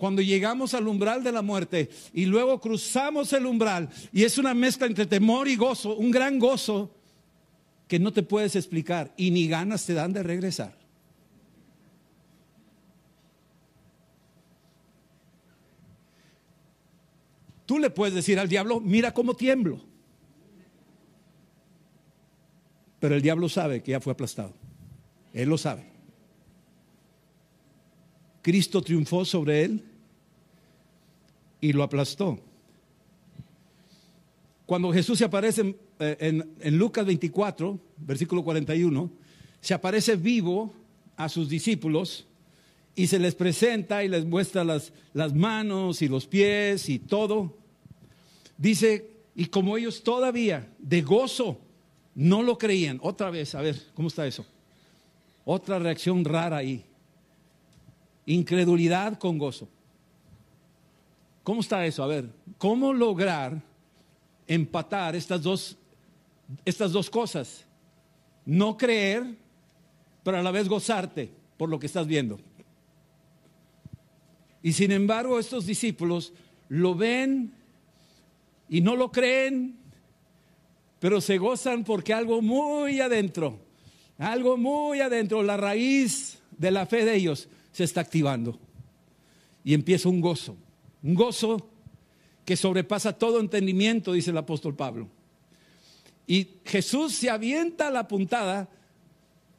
cuando 0.00 0.22
llegamos 0.22 0.72
al 0.72 0.88
umbral 0.88 1.22
de 1.22 1.30
la 1.30 1.42
muerte 1.42 1.90
y 2.14 2.24
luego 2.24 2.58
cruzamos 2.58 3.34
el 3.34 3.44
umbral 3.44 3.90
y 4.14 4.24
es 4.24 4.38
una 4.38 4.54
mezcla 4.54 4.86
entre 4.86 5.04
temor 5.04 5.46
y 5.46 5.56
gozo, 5.56 5.94
un 5.94 6.10
gran 6.10 6.38
gozo 6.38 6.90
que 7.86 7.98
no 7.98 8.10
te 8.10 8.22
puedes 8.22 8.56
explicar 8.56 9.12
y 9.18 9.30
ni 9.30 9.46
ganas 9.46 9.84
te 9.84 9.92
dan 9.92 10.14
de 10.14 10.22
regresar. 10.22 10.74
Tú 17.66 17.78
le 17.78 17.90
puedes 17.90 18.14
decir 18.14 18.38
al 18.38 18.48
diablo, 18.48 18.80
mira 18.80 19.12
cómo 19.12 19.34
tiemblo. 19.34 19.82
Pero 23.00 23.14
el 23.16 23.20
diablo 23.20 23.50
sabe 23.50 23.82
que 23.82 23.90
ya 23.90 24.00
fue 24.00 24.14
aplastado. 24.14 24.54
Él 25.34 25.50
lo 25.50 25.58
sabe. 25.58 25.84
Cristo 28.40 28.80
triunfó 28.80 29.26
sobre 29.26 29.64
él 29.64 29.89
y 31.60 31.72
lo 31.72 31.82
aplastó. 31.82 32.38
Cuando 34.66 34.92
Jesús 34.92 35.18
se 35.18 35.24
aparece 35.24 35.62
en, 35.62 35.76
eh, 35.98 36.42
en, 36.60 36.78
Lucas 36.78 37.04
24, 37.04 37.78
versículo 37.98 38.42
41, 38.42 39.10
se 39.60 39.74
aparece 39.74 40.16
vivo 40.16 40.72
a 41.16 41.28
sus 41.28 41.48
discípulos 41.48 42.26
y 42.94 43.06
se 43.06 43.18
les 43.18 43.34
presenta 43.34 44.02
y 44.02 44.08
les 44.08 44.24
muestra 44.24 44.64
las, 44.64 44.92
las 45.12 45.34
manos 45.34 46.02
y 46.02 46.08
los 46.08 46.26
pies 46.26 46.88
y 46.88 46.98
todo. 46.98 47.56
Dice, 48.56 49.10
y 49.34 49.46
como 49.46 49.76
ellos 49.76 50.02
todavía 50.02 50.72
de 50.78 51.02
gozo 51.02 51.60
no 52.14 52.42
lo 52.42 52.56
creían, 52.56 52.98
otra 53.02 53.30
vez, 53.30 53.54
a 53.54 53.62
ver, 53.62 53.76
¿cómo 53.94 54.08
está 54.08 54.26
eso? 54.26 54.46
Otra 55.44 55.78
reacción 55.78 56.24
rara 56.24 56.58
ahí. 56.58 56.84
Incredulidad 58.26 59.18
con 59.18 59.38
gozo. 59.38 59.68
¿Cómo 61.50 61.62
está 61.62 61.84
eso? 61.84 62.04
A 62.04 62.06
ver, 62.06 62.30
¿cómo 62.58 62.92
lograr 62.92 63.60
empatar 64.46 65.16
estas 65.16 65.42
dos, 65.42 65.76
estas 66.64 66.92
dos 66.92 67.10
cosas? 67.10 67.66
No 68.46 68.76
creer, 68.76 69.34
pero 70.22 70.38
a 70.38 70.42
la 70.44 70.52
vez 70.52 70.68
gozarte 70.68 71.28
por 71.56 71.68
lo 71.68 71.80
que 71.80 71.86
estás 71.86 72.06
viendo. 72.06 72.38
Y 74.62 74.74
sin 74.74 74.92
embargo, 74.92 75.40
estos 75.40 75.66
discípulos 75.66 76.32
lo 76.68 76.94
ven 76.94 77.52
y 78.68 78.80
no 78.80 78.94
lo 78.94 79.10
creen, 79.10 79.76
pero 81.00 81.20
se 81.20 81.36
gozan 81.36 81.82
porque 81.82 82.14
algo 82.14 82.40
muy 82.42 83.00
adentro, 83.00 83.58
algo 84.18 84.56
muy 84.56 85.00
adentro, 85.00 85.42
la 85.42 85.56
raíz 85.56 86.38
de 86.56 86.70
la 86.70 86.86
fe 86.86 87.04
de 87.04 87.16
ellos 87.16 87.48
se 87.72 87.82
está 87.82 88.02
activando. 88.02 88.56
Y 89.64 89.74
empieza 89.74 90.08
un 90.08 90.20
gozo, 90.20 90.56
un 91.02 91.14
gozo 91.14 91.68
que 92.44 92.56
sobrepasa 92.56 93.12
todo 93.12 93.40
entendimiento, 93.40 94.12
dice 94.12 94.30
el 94.30 94.38
apóstol 94.38 94.74
Pablo. 94.74 95.08
Y 96.26 96.48
Jesús 96.64 97.14
se 97.14 97.28
avienta 97.28 97.88
a 97.88 97.90
la 97.90 98.08
puntada 98.08 98.68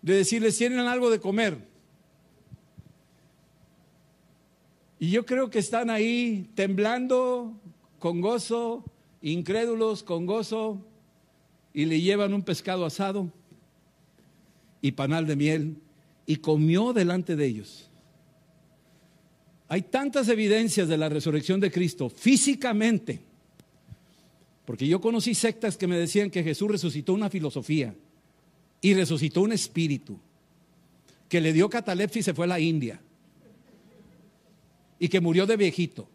de 0.01 0.15
decirles, 0.15 0.57
tienen 0.57 0.79
algo 0.79 1.09
de 1.09 1.19
comer. 1.19 1.57
Y 4.99 5.09
yo 5.09 5.25
creo 5.25 5.49
que 5.49 5.59
están 5.59 5.89
ahí 5.89 6.49
temblando 6.55 7.53
con 7.99 8.21
gozo, 8.21 8.85
incrédulos 9.21 10.03
con 10.03 10.25
gozo, 10.25 10.79
y 11.73 11.85
le 11.85 12.01
llevan 12.01 12.33
un 12.33 12.41
pescado 12.41 12.85
asado 12.85 13.31
y 14.81 14.93
panal 14.93 15.27
de 15.27 15.35
miel, 15.35 15.77
y 16.25 16.37
comió 16.37 16.93
delante 16.93 17.35
de 17.35 17.45
ellos. 17.45 17.90
Hay 19.71 19.83
tantas 19.83 20.27
evidencias 20.27 20.89
de 20.89 20.97
la 20.97 21.07
resurrección 21.07 21.61
de 21.61 21.71
Cristo 21.71 22.09
físicamente, 22.09 23.21
porque 24.65 24.85
yo 24.85 24.99
conocí 24.99 25.33
sectas 25.33 25.77
que 25.77 25.87
me 25.87 25.97
decían 25.97 26.29
que 26.29 26.43
Jesús 26.43 26.69
resucitó 26.69 27.13
una 27.13 27.29
filosofía 27.29 27.95
y 28.81 28.93
resucitó 28.93 29.43
un 29.43 29.53
espíritu, 29.53 30.19
que 31.29 31.39
le 31.39 31.53
dio 31.53 31.69
catalepsia 31.69 32.19
y 32.19 32.23
se 32.23 32.33
fue 32.33 32.43
a 32.43 32.49
la 32.49 32.59
India, 32.59 32.99
y 34.99 35.07
que 35.07 35.21
murió 35.21 35.45
de 35.45 35.55
viejito. 35.55 36.09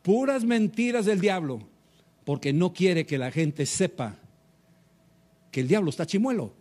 Puras 0.00 0.42
mentiras 0.42 1.04
del 1.04 1.20
diablo, 1.20 1.68
porque 2.24 2.54
no 2.54 2.72
quiere 2.72 3.04
que 3.04 3.18
la 3.18 3.30
gente 3.30 3.66
sepa 3.66 4.16
que 5.50 5.60
el 5.60 5.68
diablo 5.68 5.90
está 5.90 6.06
chimuelo. 6.06 6.54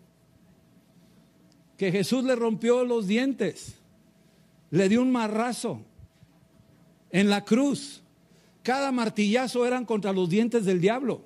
Que 1.78 1.94
Jesús 1.94 2.26
le 2.26 2.36
rompió 2.36 2.84
los 2.84 3.08
dientes, 3.08 3.78
le 4.72 4.90
dio 4.90 5.02
un 5.02 5.12
marrazo 5.12 5.82
en 7.12 7.30
la 7.30 7.46
cruz. 7.46 8.02
Cada 8.64 8.92
martillazo 8.92 9.66
eran 9.66 9.86
contra 9.86 10.12
los 10.14 10.30
dientes 10.30 10.66
del 10.66 10.82
diablo. 10.82 11.24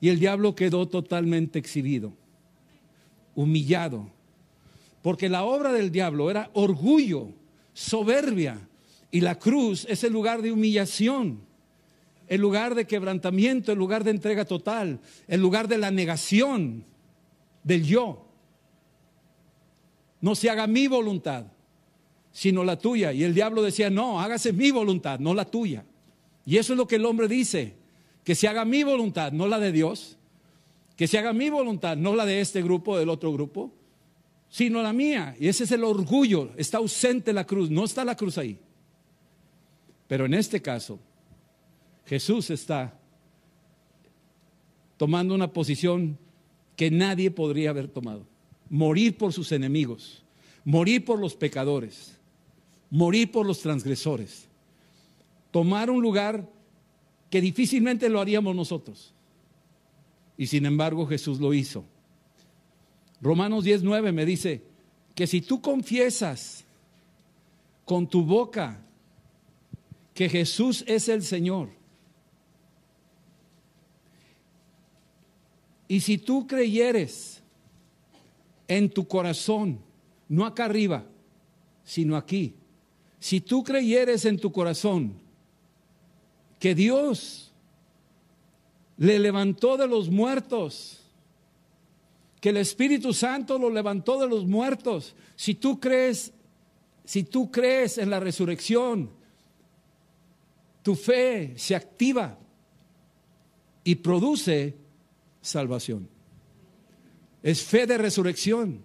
Y 0.00 0.10
el 0.10 0.20
diablo 0.20 0.54
quedó 0.54 0.86
totalmente 0.86 1.58
exhibido, 1.58 2.12
humillado. 3.34 4.10
Porque 5.02 5.28
la 5.28 5.44
obra 5.44 5.72
del 5.72 5.90
diablo 5.90 6.30
era 6.30 6.50
orgullo, 6.52 7.32
soberbia. 7.72 8.68
Y 9.10 9.20
la 9.20 9.38
cruz 9.38 9.86
es 9.88 10.04
el 10.04 10.12
lugar 10.12 10.42
de 10.42 10.52
humillación 10.52 11.46
el 12.28 12.40
lugar 12.40 12.74
de 12.74 12.86
quebrantamiento, 12.86 13.72
el 13.72 13.78
lugar 13.78 14.04
de 14.04 14.10
entrega 14.10 14.44
total, 14.44 15.00
el 15.28 15.40
lugar 15.40 15.68
de 15.68 15.78
la 15.78 15.90
negación 15.90 16.84
del 17.62 17.84
yo. 17.84 18.25
No 20.26 20.34
se 20.34 20.50
haga 20.50 20.66
mi 20.66 20.88
voluntad, 20.88 21.44
sino 22.32 22.64
la 22.64 22.76
tuya. 22.76 23.12
Y 23.12 23.22
el 23.22 23.32
diablo 23.32 23.62
decía, 23.62 23.90
no, 23.90 24.20
hágase 24.20 24.52
mi 24.52 24.72
voluntad, 24.72 25.20
no 25.20 25.34
la 25.34 25.44
tuya. 25.44 25.84
Y 26.44 26.56
eso 26.56 26.72
es 26.72 26.76
lo 26.76 26.88
que 26.88 26.96
el 26.96 27.04
hombre 27.04 27.28
dice, 27.28 27.74
que 28.24 28.34
se 28.34 28.48
haga 28.48 28.64
mi 28.64 28.82
voluntad, 28.82 29.30
no 29.30 29.46
la 29.46 29.60
de 29.60 29.70
Dios, 29.70 30.18
que 30.96 31.06
se 31.06 31.16
haga 31.16 31.32
mi 31.32 31.48
voluntad, 31.48 31.96
no 31.96 32.16
la 32.16 32.26
de 32.26 32.40
este 32.40 32.60
grupo, 32.60 32.98
del 32.98 33.08
otro 33.08 33.32
grupo, 33.32 33.72
sino 34.48 34.82
la 34.82 34.92
mía. 34.92 35.36
Y 35.38 35.46
ese 35.46 35.62
es 35.62 35.70
el 35.70 35.84
orgullo, 35.84 36.50
está 36.56 36.78
ausente 36.78 37.32
la 37.32 37.46
cruz, 37.46 37.70
no 37.70 37.84
está 37.84 38.04
la 38.04 38.16
cruz 38.16 38.36
ahí. 38.36 38.58
Pero 40.08 40.26
en 40.26 40.34
este 40.34 40.60
caso, 40.60 40.98
Jesús 42.04 42.50
está 42.50 42.98
tomando 44.96 45.36
una 45.36 45.52
posición 45.52 46.18
que 46.74 46.90
nadie 46.90 47.30
podría 47.30 47.70
haber 47.70 47.86
tomado. 47.86 48.26
Morir 48.68 49.16
por 49.16 49.32
sus 49.32 49.52
enemigos, 49.52 50.24
morir 50.64 51.04
por 51.04 51.18
los 51.18 51.34
pecadores, 51.34 52.18
morir 52.90 53.30
por 53.30 53.46
los 53.46 53.60
transgresores. 53.60 54.48
Tomar 55.50 55.90
un 55.90 56.02
lugar 56.02 56.50
que 57.30 57.40
difícilmente 57.40 58.08
lo 58.08 58.20
haríamos 58.20 58.54
nosotros. 58.54 59.14
Y 60.36 60.48
sin 60.48 60.66
embargo 60.66 61.06
Jesús 61.06 61.40
lo 61.40 61.54
hizo. 61.54 61.84
Romanos 63.20 63.64
19 63.64 64.12
me 64.12 64.26
dice 64.26 64.62
que 65.14 65.26
si 65.26 65.40
tú 65.40 65.60
confiesas 65.62 66.64
con 67.84 68.08
tu 68.08 68.22
boca 68.22 68.82
que 70.12 70.28
Jesús 70.28 70.84
es 70.86 71.08
el 71.08 71.22
Señor, 71.22 71.70
Y 75.88 76.00
si 76.00 76.18
tú 76.18 76.46
creyeres 76.46 77.42
en 78.68 78.90
tu 78.90 79.06
corazón, 79.06 79.80
no 80.28 80.44
acá 80.44 80.64
arriba, 80.64 81.04
sino 81.84 82.16
aquí, 82.16 82.54
si 83.18 83.40
tú 83.40 83.62
creyeres 83.62 84.24
en 84.24 84.38
tu 84.38 84.52
corazón 84.52 85.14
que 86.58 86.74
Dios 86.74 87.52
le 88.96 89.18
levantó 89.18 89.76
de 89.76 89.86
los 89.86 90.10
muertos, 90.10 91.00
que 92.40 92.50
el 92.50 92.56
Espíritu 92.58 93.12
Santo 93.12 93.58
lo 93.58 93.70
levantó 93.70 94.20
de 94.20 94.28
los 94.28 94.46
muertos, 94.46 95.14
si 95.34 95.54
tú 95.54 95.80
crees, 95.80 96.32
si 97.04 97.24
tú 97.24 97.50
crees 97.50 97.98
en 97.98 98.10
la 98.10 98.20
resurrección, 98.20 99.10
tu 100.82 100.94
fe 100.94 101.54
se 101.56 101.74
activa 101.74 102.38
y 103.84 103.96
produce 103.96 104.76
salvación. 105.40 106.15
Es 107.46 107.62
fe 107.62 107.86
de 107.86 107.96
resurrección. 107.96 108.82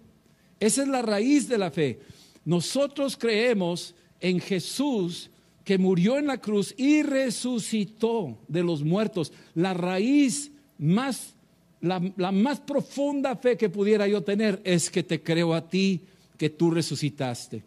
Esa 0.60 0.82
es 0.82 0.88
la 0.88 1.02
raíz 1.02 1.48
de 1.48 1.58
la 1.58 1.72
fe. 1.72 1.98
Nosotros 2.44 3.16
creemos 3.16 3.92
en 4.20 4.38
Jesús 4.38 5.30
que 5.64 5.78
murió 5.78 6.16
en 6.16 6.28
la 6.28 6.40
cruz 6.40 6.72
y 6.76 7.02
resucitó 7.02 8.38
de 8.46 8.62
los 8.62 8.84
muertos. 8.84 9.32
La 9.56 9.74
raíz 9.74 10.52
más, 10.78 11.34
la, 11.80 12.00
la, 12.16 12.30
más 12.30 12.60
profunda 12.60 13.34
fe 13.34 13.56
que 13.56 13.68
pudiera 13.68 14.06
yo 14.06 14.22
tener 14.22 14.60
es 14.62 14.90
que 14.90 15.02
te 15.02 15.20
creo 15.20 15.54
a 15.54 15.68
ti 15.68 16.02
que 16.38 16.48
tú 16.48 16.70
resucitaste. 16.70 17.64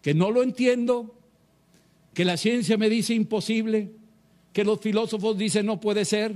Que 0.00 0.14
no 0.14 0.30
lo 0.30 0.42
entiendo, 0.42 1.14
que 2.14 2.24
la 2.24 2.38
ciencia 2.38 2.78
me 2.78 2.88
dice 2.88 3.12
imposible, 3.12 3.90
que 4.54 4.64
los 4.64 4.80
filósofos 4.80 5.36
dicen 5.36 5.66
no 5.66 5.80
puede 5.80 6.06
ser, 6.06 6.34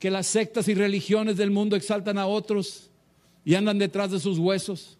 que 0.00 0.10
las 0.10 0.26
sectas 0.26 0.66
y 0.66 0.74
religiones 0.74 1.36
del 1.36 1.50
mundo 1.50 1.76
exaltan 1.76 2.16
a 2.16 2.26
otros 2.26 2.90
y 3.44 3.54
andan 3.54 3.78
detrás 3.78 4.10
de 4.10 4.18
sus 4.18 4.38
huesos. 4.38 4.98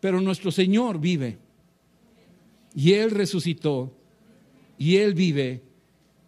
Pero 0.00 0.18
nuestro 0.22 0.50
Señor 0.50 0.98
vive. 0.98 1.36
Y 2.74 2.94
Él 2.94 3.10
resucitó. 3.10 3.92
Y 4.78 4.96
Él 4.96 5.12
vive. 5.12 5.62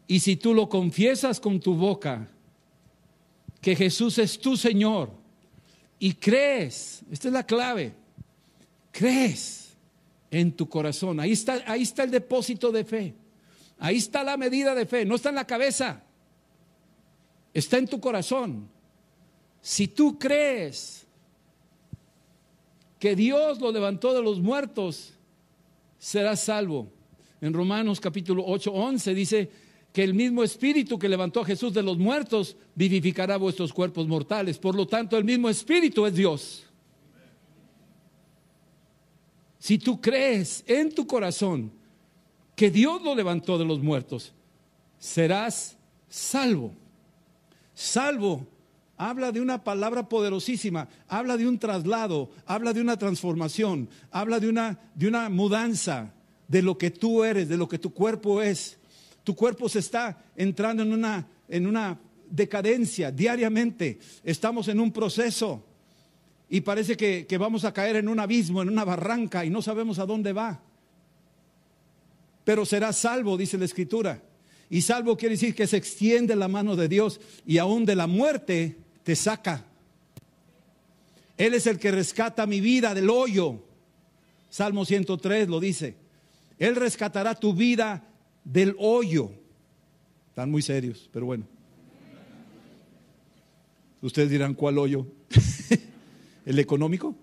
Y 0.07 0.21
si 0.21 0.37
tú 0.37 0.53
lo 0.53 0.69
confiesas 0.69 1.41
con 1.41 1.59
tu 1.59 1.75
boca, 1.75 2.29
que 3.63 3.75
Jesús 3.75 4.19
es 4.19 4.39
tu 4.39 4.59
Señor, 4.59 5.11
y 5.99 6.13
crees, 6.15 7.03
esta 7.11 7.29
es 7.29 7.35
la 7.35 7.47
clave, 7.47 7.95
crees 8.91 9.75
en 10.31 10.53
tu 10.53 10.69
corazón, 10.69 11.19
ahí 11.21 11.33
está, 11.33 11.63
ahí 11.67 11.83
está 11.83 12.03
el 12.03 12.11
depósito 12.11 12.73
de 12.73 12.85
fe, 12.85 13.15
ahí 13.79 13.97
está 13.97 14.25
la 14.25 14.37
medida 14.37 14.75
de 14.75 14.85
fe, 14.85 15.05
no 15.05 15.15
está 15.15 15.29
en 15.29 15.37
la 15.37 15.47
cabeza 15.47 16.05
está 17.53 17.79
en 17.79 17.87
tu 17.87 18.01
corazón. 18.01 18.69
Si 19.61 19.89
tú 19.89 20.19
crees 20.19 21.07
que 22.99 23.17
Dios 23.17 23.61
lo 23.61 23.73
levantó 23.73 24.15
de 24.15 24.23
los 24.23 24.41
muertos, 24.41 25.15
serás 25.99 26.41
salvo. 26.41 26.89
En 27.41 27.53
Romanos 27.53 28.01
capítulo 28.01 28.45
8, 28.47 28.73
11 28.73 29.15
dice 29.15 29.51
que 29.93 30.05
el 30.05 30.15
mismo 30.15 30.45
espíritu 30.45 30.99
que 30.99 31.09
levantó 31.09 31.41
a 31.41 31.45
Jesús 31.45 31.73
de 31.73 31.83
los 31.83 31.99
muertos 31.99 32.57
vivificará 32.75 33.37
vuestros 33.37 33.73
cuerpos 33.73 34.07
mortales. 34.07 34.59
Por 34.59 34.75
lo 34.75 34.87
tanto, 34.87 35.17
el 35.17 35.25
mismo 35.25 35.49
espíritu 35.49 36.07
es 36.07 36.15
Dios. 36.15 36.65
Si 39.59 39.79
tú 39.79 40.01
crees 40.01 40.65
en 40.67 40.95
tu 40.95 41.07
corazón 41.07 41.73
que 42.55 42.71
Dios 42.71 43.03
lo 43.03 43.15
levantó 43.15 43.59
de 43.59 43.65
los 43.65 43.81
muertos, 43.81 44.33
serás 44.99 45.77
salvo. 46.09 46.73
Salvo 47.81 48.47
habla 48.99 49.33
de 49.33 49.41
una 49.41 49.65
palabra 49.65 50.07
poderosísima, 50.07 50.87
habla 51.09 51.39
de 51.39 51.49
un 51.49 51.59
traslado, 51.59 52.31
habla 52.45 52.75
de 52.75 52.83
una 52.83 52.99
transformación, 52.99 53.89
habla 54.11 54.39
de 54.39 54.51
una, 54.51 54.79
de 54.95 55.09
una 55.09 55.31
mudanza 55.31 56.13
de 56.47 56.61
lo 56.61 56.77
que 56.77 56.91
tú 56.91 57.25
eres, 57.25 57.49
de 57.49 57.57
lo 57.57 57.67
que 57.67 57.79
tu 57.79 57.95
cuerpo 57.95 58.43
es. 58.43 58.79
Tu 59.25 59.35
cuerpo 59.35 59.67
se 59.71 59.79
está 59.79 60.23
entrando 60.37 60.83
en 60.83 60.93
una, 60.93 61.27
en 61.49 61.67
una 61.67 61.99
decadencia 62.29 63.11
diariamente. 63.11 63.99
Estamos 64.25 64.69
en 64.69 64.79
un 64.79 64.93
proceso 64.93 65.65
y 66.51 66.61
parece 66.61 66.99
que, 66.99 67.25
que 67.27 67.39
vamos 67.39 67.65
a 67.65 67.73
caer 67.73 67.97
en 67.97 68.09
un 68.09 68.21
abismo, 68.21 68.61
en 68.61 68.69
una 68.69 68.85
barranca 68.85 69.43
y 69.43 69.49
no 69.49 69.63
sabemos 69.63 69.99
a 69.99 70.05
dónde 70.05 70.35
va. 70.35 70.61
Pero 72.45 72.67
será 72.67 72.93
salvo, 72.93 73.39
dice 73.39 73.57
la 73.57 73.65
Escritura. 73.65 74.21
Y 74.71 74.83
salvo 74.83 75.17
quiere 75.17 75.35
decir 75.35 75.55
que 75.55 75.67
se 75.67 75.77
extiende 75.77 76.37
la 76.37 76.47
mano 76.47 76.77
de 76.77 76.89
Dios 76.89 77.21
y 77.45 77.59
aún 77.59 77.85
de 77.85 77.97
la 77.97 78.07
muerte 78.07 78.77
te 79.03 79.17
saca. 79.17 79.65
Él 81.37 81.55
es 81.55 81.67
el 81.67 81.79
que 81.79 81.91
rescata 81.91 82.47
mi 82.47 82.61
vida 82.61 82.95
del 82.95 83.11
hoyo. 83.11 83.61
Salmo 84.49 84.85
103 84.85 85.49
lo 85.49 85.59
dice. 85.59 85.97
Él 86.59 86.77
rescatará 86.77 87.35
tu 87.35 87.53
vida 87.53 88.07
del 88.45 88.77
hoyo. 88.79 89.33
Están 90.29 90.51
muy 90.51 90.63
serios, 90.63 91.11
pero 91.13 91.27
bueno. 91.27 91.45
Ustedes 94.03 94.31
dirán, 94.31 94.55
¿cuál 94.55 94.79
hoyo? 94.79 95.07
¿El 96.47 96.59
económico? 96.59 97.17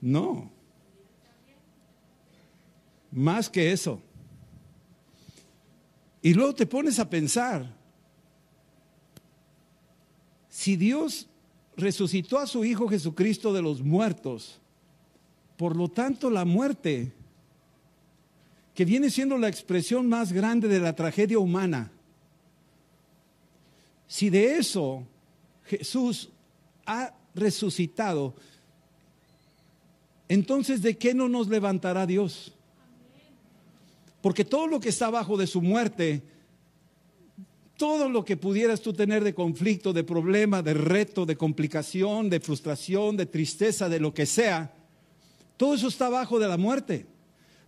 No. 0.00 0.50
Más 3.10 3.48
que 3.48 3.72
eso. 3.72 4.02
Y 6.24 6.32
luego 6.32 6.54
te 6.54 6.64
pones 6.64 6.98
a 6.98 7.10
pensar, 7.10 7.70
si 10.48 10.74
Dios 10.74 11.28
resucitó 11.76 12.38
a 12.38 12.46
su 12.46 12.64
Hijo 12.64 12.88
Jesucristo 12.88 13.52
de 13.52 13.60
los 13.60 13.82
muertos. 13.82 14.58
Por 15.58 15.76
lo 15.76 15.88
tanto, 15.88 16.30
la 16.30 16.46
muerte, 16.46 17.12
que 18.74 18.86
viene 18.86 19.10
siendo 19.10 19.36
la 19.36 19.48
expresión 19.48 20.08
más 20.08 20.32
grande 20.32 20.66
de 20.66 20.80
la 20.80 20.96
tragedia 20.96 21.38
humana, 21.38 21.92
si 24.06 24.30
de 24.30 24.56
eso 24.56 25.06
Jesús 25.64 26.30
ha 26.86 27.12
resucitado, 27.34 28.34
entonces 30.26 30.80
¿de 30.80 30.96
qué 30.96 31.12
no 31.12 31.28
nos 31.28 31.48
levantará 31.48 32.06
Dios? 32.06 32.53
Porque 34.24 34.46
todo 34.46 34.66
lo 34.66 34.80
que 34.80 34.88
está 34.88 35.08
abajo 35.08 35.36
de 35.36 35.46
su 35.46 35.60
muerte, 35.60 36.22
todo 37.76 38.08
lo 38.08 38.24
que 38.24 38.38
pudieras 38.38 38.80
tú 38.80 38.94
tener 38.94 39.22
de 39.22 39.34
conflicto, 39.34 39.92
de 39.92 40.02
problema, 40.02 40.62
de 40.62 40.72
reto, 40.72 41.26
de 41.26 41.36
complicación, 41.36 42.30
de 42.30 42.40
frustración, 42.40 43.18
de 43.18 43.26
tristeza, 43.26 43.90
de 43.90 44.00
lo 44.00 44.14
que 44.14 44.24
sea, 44.24 44.72
todo 45.58 45.74
eso 45.74 45.88
está 45.88 46.06
abajo 46.06 46.38
de 46.38 46.48
la 46.48 46.56
muerte. 46.56 47.04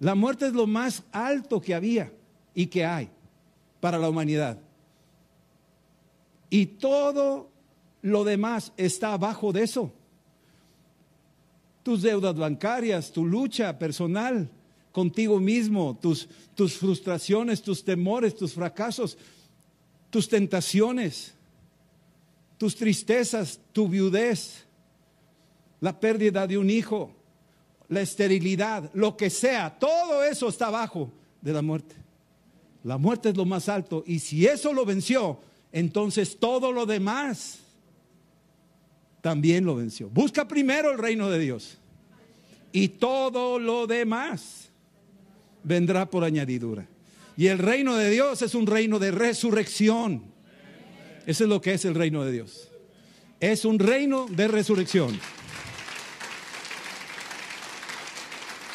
La 0.00 0.14
muerte 0.14 0.46
es 0.46 0.54
lo 0.54 0.66
más 0.66 1.02
alto 1.12 1.60
que 1.60 1.74
había 1.74 2.10
y 2.54 2.68
que 2.68 2.86
hay 2.86 3.10
para 3.78 3.98
la 3.98 4.08
humanidad. 4.08 4.58
Y 6.48 6.64
todo 6.64 7.50
lo 8.00 8.24
demás 8.24 8.72
está 8.78 9.12
abajo 9.12 9.52
de 9.52 9.62
eso. 9.62 9.92
Tus 11.82 12.00
deudas 12.00 12.34
bancarias, 12.34 13.12
tu 13.12 13.26
lucha 13.26 13.78
personal 13.78 14.50
contigo 14.96 15.38
mismo, 15.38 15.98
tus, 16.00 16.26
tus 16.54 16.78
frustraciones, 16.78 17.60
tus 17.60 17.84
temores, 17.84 18.34
tus 18.34 18.54
fracasos, 18.54 19.18
tus 20.08 20.26
tentaciones, 20.26 21.34
tus 22.56 22.74
tristezas, 22.74 23.60
tu 23.74 23.88
viudez, 23.88 24.64
la 25.82 26.00
pérdida 26.00 26.46
de 26.46 26.56
un 26.56 26.70
hijo, 26.70 27.14
la 27.90 28.00
esterilidad, 28.00 28.90
lo 28.94 29.18
que 29.18 29.28
sea, 29.28 29.78
todo 29.78 30.24
eso 30.24 30.48
está 30.48 30.68
abajo 30.68 31.12
de 31.42 31.52
la 31.52 31.60
muerte. 31.60 31.94
La 32.82 32.96
muerte 32.96 33.28
es 33.28 33.36
lo 33.36 33.44
más 33.44 33.68
alto 33.68 34.02
y 34.06 34.20
si 34.20 34.46
eso 34.46 34.72
lo 34.72 34.86
venció, 34.86 35.38
entonces 35.72 36.38
todo 36.38 36.72
lo 36.72 36.86
demás 36.86 37.58
también 39.20 39.66
lo 39.66 39.76
venció. 39.76 40.08
Busca 40.08 40.48
primero 40.48 40.90
el 40.90 40.96
reino 40.96 41.28
de 41.28 41.38
Dios 41.38 41.76
y 42.72 42.88
todo 42.88 43.58
lo 43.58 43.86
demás 43.86 44.65
vendrá 45.62 46.10
por 46.10 46.24
añadidura. 46.24 46.86
Y 47.36 47.48
el 47.48 47.58
reino 47.58 47.96
de 47.96 48.10
Dios 48.10 48.40
es 48.42 48.54
un 48.54 48.66
reino 48.66 48.98
de 48.98 49.10
resurrección. 49.10 50.22
Eso 51.26 51.44
es 51.44 51.50
lo 51.50 51.60
que 51.60 51.74
es 51.74 51.84
el 51.84 51.94
reino 51.94 52.24
de 52.24 52.32
Dios. 52.32 52.68
Es 53.40 53.64
un 53.64 53.78
reino 53.78 54.26
de 54.30 54.48
resurrección. 54.48 55.18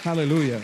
Aleluya. 0.04 0.60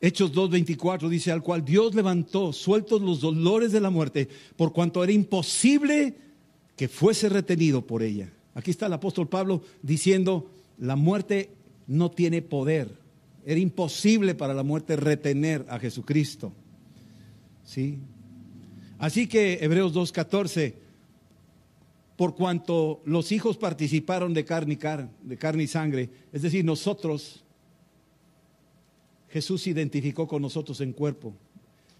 Hechos 0.00 0.32
2.24 0.32 1.08
dice, 1.08 1.32
al 1.32 1.42
cual 1.42 1.64
Dios 1.64 1.94
levantó, 1.94 2.52
sueltos 2.52 3.02
los 3.02 3.20
dolores 3.20 3.72
de 3.72 3.80
la 3.80 3.90
muerte, 3.90 4.28
por 4.56 4.72
cuanto 4.72 5.02
era 5.02 5.12
imposible 5.12 6.16
que 6.76 6.88
fuese 6.88 7.28
retenido 7.28 7.84
por 7.84 8.02
ella. 8.02 8.32
Aquí 8.54 8.70
está 8.70 8.86
el 8.86 8.92
apóstol 8.92 9.28
Pablo 9.28 9.62
diciendo, 9.82 10.50
la 10.78 10.96
muerte 10.96 11.50
no 11.86 12.10
tiene 12.10 12.42
poder. 12.42 12.90
Era 13.44 13.60
imposible 13.60 14.34
para 14.34 14.54
la 14.54 14.62
muerte 14.62 14.96
retener 14.96 15.64
a 15.68 15.78
Jesucristo. 15.78 16.52
¿Sí? 17.64 17.98
Así 18.98 19.26
que 19.26 19.58
Hebreos 19.60 19.94
2.14, 19.94 20.74
por 22.16 22.34
cuanto 22.34 23.00
los 23.04 23.30
hijos 23.30 23.56
participaron 23.56 24.34
de 24.34 24.44
carne, 24.44 24.74
y 24.74 25.28
de 25.28 25.36
carne 25.36 25.62
y 25.62 25.66
sangre, 25.68 26.10
es 26.32 26.42
decir, 26.42 26.64
nosotros, 26.64 27.44
Jesús 29.28 29.62
se 29.62 29.70
identificó 29.70 30.26
con 30.26 30.42
nosotros 30.42 30.80
en 30.80 30.92
cuerpo, 30.92 31.34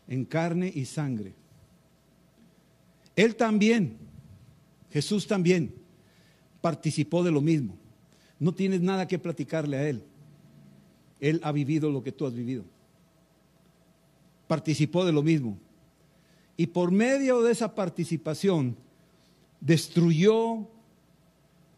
en 0.08 0.24
carne 0.24 0.72
y 0.74 0.86
sangre. 0.86 1.34
Él 3.14 3.36
también, 3.36 3.96
Jesús 4.90 5.26
también, 5.26 5.72
participó 6.60 7.22
de 7.22 7.30
lo 7.30 7.40
mismo. 7.40 7.76
No 8.38 8.52
tienes 8.52 8.80
nada 8.80 9.08
que 9.08 9.18
platicarle 9.18 9.76
a 9.76 9.88
Él. 9.88 10.02
Él 11.20 11.40
ha 11.42 11.52
vivido 11.52 11.90
lo 11.90 12.02
que 12.02 12.12
tú 12.12 12.26
has 12.26 12.34
vivido. 12.34 12.64
Participó 14.46 15.04
de 15.04 15.12
lo 15.12 15.22
mismo. 15.22 15.58
Y 16.56 16.68
por 16.68 16.90
medio 16.90 17.42
de 17.42 17.52
esa 17.52 17.74
participación, 17.74 18.76
destruyó 19.60 20.68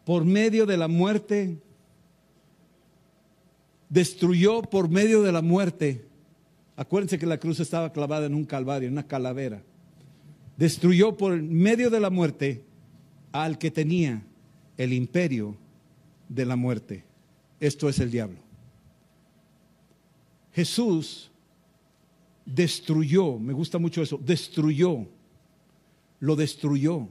por 0.05 0.25
medio 0.25 0.65
de 0.65 0.77
la 0.77 0.87
muerte, 0.87 1.57
destruyó 3.89 4.61
por 4.61 4.89
medio 4.89 5.21
de 5.21 5.31
la 5.31 5.41
muerte. 5.41 6.05
Acuérdense 6.75 7.19
que 7.19 7.25
la 7.25 7.37
cruz 7.37 7.59
estaba 7.59 7.91
clavada 7.91 8.25
en 8.25 8.35
un 8.35 8.45
calvario, 8.45 8.87
en 8.87 8.93
una 8.93 9.07
calavera. 9.07 9.61
Destruyó 10.57 11.17
por 11.17 11.39
medio 11.41 11.89
de 11.89 11.99
la 11.99 12.09
muerte 12.09 12.63
al 13.31 13.57
que 13.57 13.71
tenía 13.71 14.23
el 14.77 14.93
imperio 14.93 15.57
de 16.29 16.45
la 16.45 16.55
muerte. 16.55 17.03
Esto 17.59 17.89
es 17.89 17.99
el 17.99 18.11
diablo. 18.11 18.39
Jesús 20.53 21.31
destruyó, 22.45 23.37
me 23.37 23.53
gusta 23.53 23.77
mucho 23.77 24.01
eso, 24.01 24.19
destruyó, 24.23 25.07
lo 26.19 26.35
destruyó. 26.35 27.07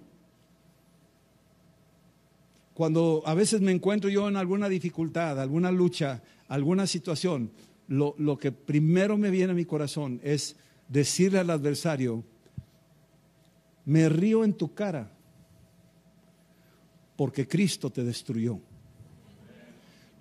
Cuando 2.74 3.22
a 3.26 3.34
veces 3.34 3.60
me 3.60 3.72
encuentro 3.72 4.10
yo 4.10 4.28
en 4.28 4.36
alguna 4.36 4.68
dificultad, 4.68 5.40
alguna 5.40 5.70
lucha, 5.70 6.22
alguna 6.48 6.86
situación, 6.86 7.50
lo, 7.88 8.38
que 8.38 8.52
primero 8.52 9.18
me 9.18 9.30
viene 9.30 9.52
a 9.52 9.56
mi 9.56 9.64
corazón 9.64 10.20
es 10.22 10.56
decirle 10.88 11.40
al 11.40 11.50
adversario, 11.50 12.24
me 13.84 14.08
río 14.08 14.44
en 14.44 14.54
tu 14.54 14.74
cara 14.74 15.12
porque 17.20 17.46
Cristo 17.46 17.90
te 17.90 18.02
destruyó 18.02 18.58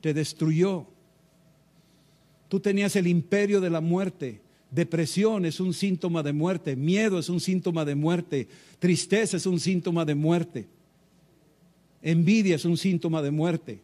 te 0.01 0.13
destruyó. 0.13 0.85
Tú 2.47 2.59
tenías 2.59 2.95
el 2.95 3.07
imperio 3.07 3.62
de 3.62 3.69
la 3.69 3.81
muerte. 3.81 4.41
Depresión 4.71 5.45
es 5.45 5.59
un 5.59 5.73
síntoma 5.73 6.23
de 6.23 6.33
muerte. 6.33 6.75
Miedo 6.75 7.19
es 7.19 7.29
un 7.29 7.39
síntoma 7.39 7.85
de 7.85 7.95
muerte. 7.95 8.47
Tristeza 8.79 9.38
es 9.38 9.45
un 9.45 9.59
síntoma 9.59 10.05
de 10.05 10.15
muerte. 10.15 10.67
Envidia 12.01 12.55
es 12.55 12.65
un 12.65 12.77
síntoma 12.77 13.21
de 13.21 13.31
muerte. 13.31 13.81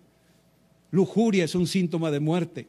Lujuria 0.92 1.44
es 1.44 1.56
un 1.56 1.68
síntoma 1.68 2.12
de 2.12 2.20
muerte. 2.20 2.68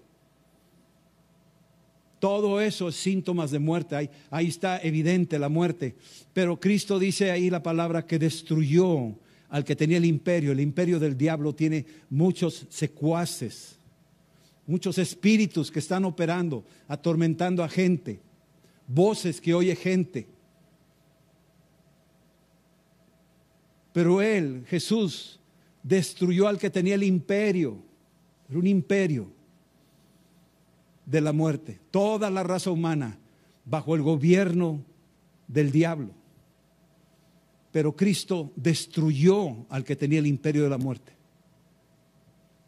Todo 2.19 2.61
eso 2.61 2.89
es 2.89 2.97
síntomas 2.97 3.51
de 3.51 3.59
muerte. 3.59 3.95
Ahí, 3.95 4.11
ahí, 4.31 4.47
está 4.49 4.81
evidente 4.83 5.39
la 5.39 5.51
muerte. 5.51 5.95
Pero 6.33 6.59
Cristo 6.59 6.99
dice 6.99 7.31
ahí 7.31 7.51
la 7.51 7.63
palabra 7.63 8.07
que 8.07 8.19
destruyó 8.19 9.15
al 9.49 9.65
que 9.65 9.77
tenía 9.77 9.99
el 9.99 10.05
imperio. 10.05 10.53
El 10.53 10.61
imperio 10.61 10.99
del 10.99 11.17
diablo 11.17 11.55
tiene 11.55 11.87
muchos 12.11 12.67
secuaces, 12.69 13.79
muchos 14.67 14.99
espíritus 14.99 15.71
que 15.71 15.79
están 15.79 16.05
operando, 16.05 16.65
atormentando 16.89 17.63
a 17.63 17.69
gente, 17.69 18.21
voces 18.87 19.41
que 19.41 19.55
oye 19.55 19.77
gente. 19.77 20.27
Pero 23.93 24.21
él, 24.21 24.65
Jesús, 24.69 25.41
destruyó 25.83 26.49
al 26.49 26.59
que 26.59 26.71
tenía 26.71 26.97
el 26.97 27.03
imperio, 27.03 27.79
era 28.49 28.59
un 28.59 28.67
imperio 28.67 29.33
de 31.07 31.21
la 31.21 31.33
muerte, 31.33 31.81
toda 31.91 32.29
la 32.31 32.43
raza 32.43 32.71
humana 32.71 33.19
bajo 33.65 33.95
el 33.95 34.03
gobierno 34.03 34.85
del 35.49 35.71
diablo 35.71 36.11
pero 37.77 37.95
Cristo 37.95 38.53
destruyó 38.57 39.67
al 39.69 39.85
que 39.85 39.97
tenía 39.97 40.19
el 40.19 40.27
imperio 40.27 40.63
de 40.63 40.71
la 40.71 40.79
muerte. 40.79 41.13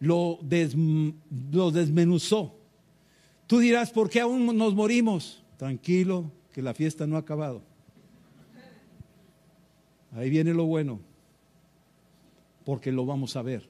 Lo, 0.01 0.39
desmenuzó. 0.43 2.55
Tú 3.47 3.59
dirás, 3.59 3.91
¿por 3.91 4.11
qué 4.11 4.21
aún 4.21 4.55
nos 4.55 4.75
morimos? 4.75 5.43
Tranquilo, 5.57 6.31
que 6.53 6.61
la 6.61 6.75
fiesta 6.75 7.07
no 7.07 7.17
ha 7.17 7.21
acabado. 7.21 7.63
Ahí 10.13 10.29
viene 10.29 10.53
lo 10.53 10.67
bueno, 10.67 11.01
porque 12.67 12.93
lo 12.93 13.07
vamos 13.07 13.35
a 13.37 13.41
ver. 13.41 13.67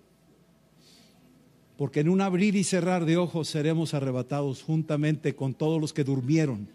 Porque 1.76 2.00
en 2.00 2.08
un 2.08 2.20
abrir 2.20 2.56
y 2.56 2.64
cerrar 2.64 3.04
de 3.04 3.16
ojos 3.16 3.46
seremos 3.46 3.94
arrebatados 3.94 4.64
juntamente 4.64 5.36
con 5.36 5.54
todos 5.54 5.80
los 5.80 5.92
que 5.92 6.02
durmieron. 6.02 6.66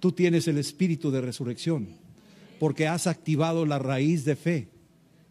Tú 0.00 0.10
tienes 0.10 0.48
el 0.48 0.58
espíritu 0.58 1.12
de 1.12 1.20
resurrección 1.20 2.04
porque 2.58 2.88
has 2.88 3.06
activado 3.06 3.66
la 3.66 3.78
raíz 3.78 4.24
de 4.24 4.36
fe 4.36 4.68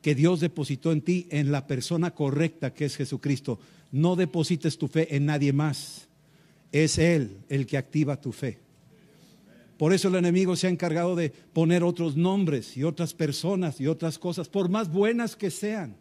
que 0.02 0.14
Dios 0.14 0.40
depositó 0.40 0.92
en 0.92 1.02
ti, 1.02 1.28
en 1.32 1.52
la 1.52 1.66
persona 1.66 2.12
correcta 2.12 2.74
que 2.74 2.86
es 2.86 2.96
Jesucristo. 2.96 3.60
No 3.92 4.16
deposites 4.16 4.78
tu 4.78 4.88
fe 4.88 5.16
en 5.16 5.26
nadie 5.26 5.52
más. 5.52 6.08
Es 6.72 7.00
Él 7.00 7.38
el 7.50 7.66
que 7.66 7.78
activa 7.78 8.22
tu 8.22 8.32
fe. 8.32 8.60
Por 9.78 9.94
eso 9.94 10.08
el 10.08 10.16
enemigo 10.16 10.56
se 10.56 10.68
ha 10.68 10.70
encargado 10.70 11.16
de 11.16 11.32
poner 11.32 11.84
otros 11.84 12.16
nombres 12.16 12.78
y 12.78 12.84
otras 12.84 13.14
personas 13.14 13.82
y 13.82 13.88
otras 13.88 14.20
cosas, 14.20 14.48
por 14.48 14.70
más 14.70 14.92
buenas 14.92 15.36
que 15.36 15.50
sean. 15.50 15.96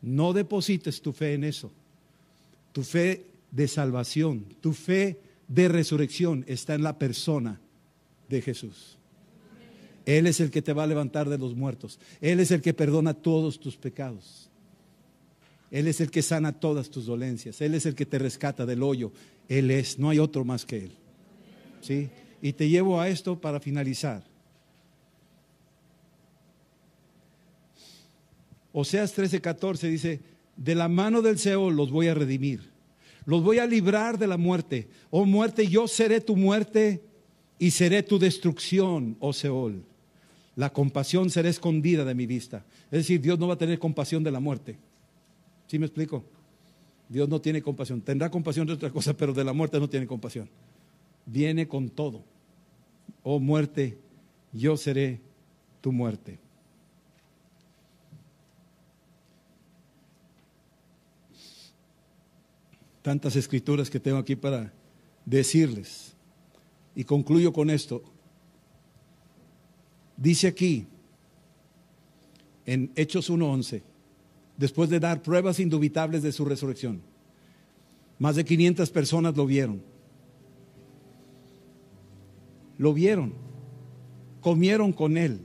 No 0.00 0.32
deposites 0.32 1.02
tu 1.02 1.12
fe 1.12 1.34
en 1.34 1.44
eso. 1.44 1.72
Tu 2.72 2.84
fe 2.84 3.26
de 3.50 3.68
salvación, 3.68 4.46
tu 4.60 4.72
fe 4.72 5.20
de 5.48 5.68
resurrección 5.68 6.44
está 6.46 6.74
en 6.74 6.82
la 6.82 6.98
persona 6.98 7.60
de 8.28 8.40
Jesús. 8.40 8.98
Él 10.04 10.26
es 10.26 10.40
el 10.40 10.50
que 10.50 10.62
te 10.62 10.72
va 10.72 10.84
a 10.84 10.86
levantar 10.86 11.28
de 11.28 11.38
los 11.38 11.54
muertos. 11.54 11.98
Él 12.20 12.40
es 12.40 12.50
el 12.50 12.60
que 12.60 12.74
perdona 12.74 13.14
todos 13.14 13.60
tus 13.60 13.76
pecados. 13.76 14.50
Él 15.70 15.86
es 15.86 16.00
el 16.00 16.10
que 16.10 16.22
sana 16.22 16.52
todas 16.52 16.90
tus 16.90 17.06
dolencias. 17.06 17.60
Él 17.60 17.74
es 17.74 17.86
el 17.86 17.94
que 17.94 18.04
te 18.04 18.18
rescata 18.18 18.66
del 18.66 18.82
hoyo. 18.82 19.12
Él 19.48 19.70
es, 19.70 19.98
no 19.98 20.10
hay 20.10 20.18
otro 20.18 20.44
más 20.44 20.66
que 20.66 20.76
Él. 20.84 20.92
¿Sí? 21.80 22.10
Y 22.42 22.52
te 22.52 22.68
llevo 22.68 23.00
a 23.00 23.08
esto 23.08 23.40
para 23.40 23.58
finalizar. 23.58 24.22
Oseas 28.72 29.16
13:14 29.16 29.88
dice, 29.88 30.20
de 30.56 30.74
la 30.74 30.88
mano 30.88 31.22
del 31.22 31.38
Seol 31.38 31.76
los 31.76 31.90
voy 31.90 32.08
a 32.08 32.14
redimir, 32.14 32.70
los 33.26 33.42
voy 33.42 33.58
a 33.58 33.66
librar 33.66 34.18
de 34.18 34.26
la 34.26 34.36
muerte. 34.36 34.88
Oh 35.10 35.24
muerte, 35.24 35.66
yo 35.68 35.86
seré 35.88 36.20
tu 36.20 36.36
muerte 36.36 37.02
y 37.58 37.70
seré 37.70 38.02
tu 38.02 38.18
destrucción, 38.18 39.16
oh 39.20 39.32
Seol. 39.32 39.84
La 40.56 40.72
compasión 40.72 41.30
será 41.30 41.48
escondida 41.48 42.04
de 42.04 42.14
mi 42.14 42.26
vista. 42.26 42.64
Es 42.86 43.00
decir, 43.00 43.20
Dios 43.20 43.38
no 43.38 43.48
va 43.48 43.54
a 43.54 43.58
tener 43.58 43.78
compasión 43.78 44.22
de 44.22 44.30
la 44.30 44.40
muerte. 44.40 44.76
¿Sí 45.66 45.78
me 45.78 45.86
explico? 45.86 46.24
Dios 47.08 47.28
no 47.28 47.40
tiene 47.40 47.62
compasión. 47.62 48.00
Tendrá 48.00 48.30
compasión 48.30 48.66
de 48.66 48.74
otra 48.74 48.90
cosa, 48.90 49.14
pero 49.14 49.32
de 49.32 49.44
la 49.44 49.52
muerte 49.52 49.80
no 49.80 49.88
tiene 49.88 50.06
compasión. 50.06 50.48
Viene 51.24 51.66
con 51.68 51.88
todo. 51.88 52.22
Oh 53.22 53.38
muerte, 53.38 53.98
yo 54.52 54.76
seré 54.76 55.20
tu 55.80 55.92
muerte. 55.92 56.38
Tantas 63.00 63.36
escrituras 63.36 63.90
que 63.90 63.98
tengo 63.98 64.18
aquí 64.18 64.36
para 64.36 64.72
decirles. 65.24 66.14
Y 66.94 67.04
concluyo 67.04 67.52
con 67.52 67.70
esto. 67.70 68.02
Dice 70.22 70.46
aquí, 70.46 70.86
en 72.64 72.92
Hechos 72.94 73.28
1.11, 73.28 73.82
después 74.56 74.88
de 74.88 75.00
dar 75.00 75.20
pruebas 75.20 75.58
indubitables 75.58 76.22
de 76.22 76.30
su 76.30 76.44
resurrección, 76.44 77.02
más 78.20 78.36
de 78.36 78.44
500 78.44 78.88
personas 78.90 79.36
lo 79.36 79.46
vieron. 79.46 79.82
Lo 82.78 82.94
vieron, 82.94 83.32
comieron 84.40 84.92
con 84.92 85.16
él. 85.16 85.40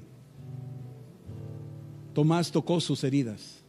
Tomás 2.13 2.51
tocó 2.51 2.79
sus 2.79 3.03
heridas. 3.03 3.63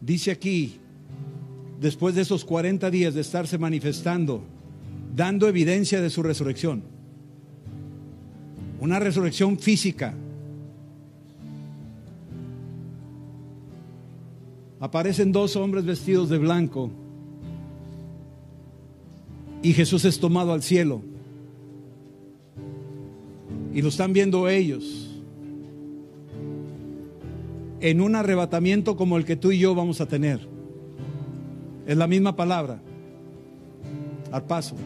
Dice 0.00 0.30
aquí, 0.30 0.76
después 1.80 2.14
de 2.14 2.22
esos 2.22 2.44
40 2.44 2.88
días 2.88 3.14
de 3.14 3.22
estarse 3.22 3.58
manifestando, 3.58 4.44
dando 5.16 5.48
evidencia 5.48 6.00
de 6.00 6.10
su 6.10 6.22
resurrección, 6.22 6.94
una 8.80 8.98
resurrección 8.98 9.58
física, 9.58 10.14
aparecen 14.80 15.32
dos 15.32 15.56
hombres 15.56 15.84
vestidos 15.84 16.28
de 16.28 16.38
blanco 16.38 16.90
y 19.62 19.72
Jesús 19.72 20.04
es 20.04 20.20
tomado 20.20 20.52
al 20.52 20.62
cielo. 20.62 21.02
Y 23.72 23.82
lo 23.82 23.88
están 23.88 24.12
viendo 24.12 24.48
ellos 24.48 25.06
en 27.80 28.00
un 28.00 28.14
arrebatamiento 28.14 28.96
como 28.96 29.16
el 29.16 29.24
que 29.24 29.36
tú 29.36 29.52
y 29.52 29.58
yo 29.58 29.74
vamos 29.74 30.00
a 30.00 30.06
tener. 30.06 30.40
Es 31.86 31.96
la 31.96 32.06
misma 32.06 32.36
palabra, 32.36 32.80
al 34.32 34.44
paso. 34.44 34.76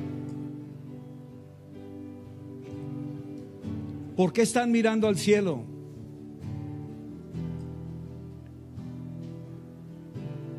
¿Por 4.20 4.34
qué 4.34 4.42
están 4.42 4.70
mirando 4.70 5.08
al 5.08 5.16
cielo? 5.16 5.62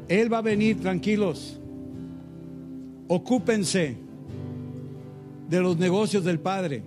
Él 0.07 0.33
va 0.33 0.39
a 0.39 0.41
venir, 0.41 0.81
tranquilos. 0.81 1.59
Ocúpense 3.07 3.97
de 5.47 5.61
los 5.61 5.77
negocios 5.77 6.23
del 6.23 6.39
Padre. 6.39 6.81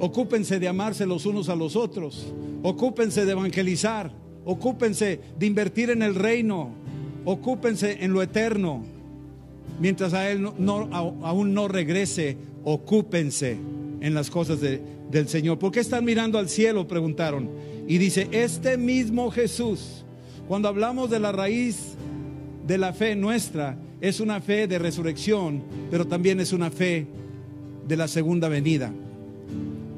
Ocúpense 0.00 0.58
de 0.58 0.66
amarse 0.66 1.06
los 1.06 1.24
unos 1.24 1.48
a 1.48 1.54
los 1.54 1.76
otros. 1.76 2.34
Ocúpense 2.64 3.24
de 3.24 3.30
evangelizar. 3.30 4.10
Ocúpense 4.44 5.20
de 5.38 5.46
invertir 5.46 5.90
en 5.90 6.02
el 6.02 6.16
reino. 6.16 6.70
Ocúpense 7.24 8.02
en 8.04 8.12
lo 8.12 8.22
eterno. 8.22 8.82
Mientras 9.78 10.14
a 10.14 10.28
Él 10.28 10.48
aún 11.22 11.54
no 11.54 11.68
regrese, 11.68 12.36
ocúpense 12.64 13.56
en 14.00 14.14
las 14.14 14.30
cosas 14.30 14.60
del 14.60 15.28
Señor. 15.28 15.58
¿Por 15.58 15.72
qué 15.72 15.80
están 15.80 16.04
mirando 16.04 16.38
al 16.38 16.48
cielo? 16.48 16.86
Preguntaron. 16.88 17.48
Y 17.86 17.98
dice, 17.98 18.28
este 18.30 18.76
mismo 18.76 19.30
Jesús, 19.30 20.04
cuando 20.48 20.68
hablamos 20.68 21.10
de 21.10 21.20
la 21.20 21.32
raíz 21.32 21.94
de 22.66 22.78
la 22.78 22.92
fe 22.92 23.16
nuestra, 23.16 23.76
es 24.00 24.20
una 24.20 24.40
fe 24.40 24.66
de 24.66 24.78
resurrección, 24.78 25.62
pero 25.90 26.06
también 26.06 26.40
es 26.40 26.52
una 26.52 26.70
fe 26.70 27.06
de 27.86 27.96
la 27.96 28.08
segunda 28.08 28.48
venida. 28.48 28.92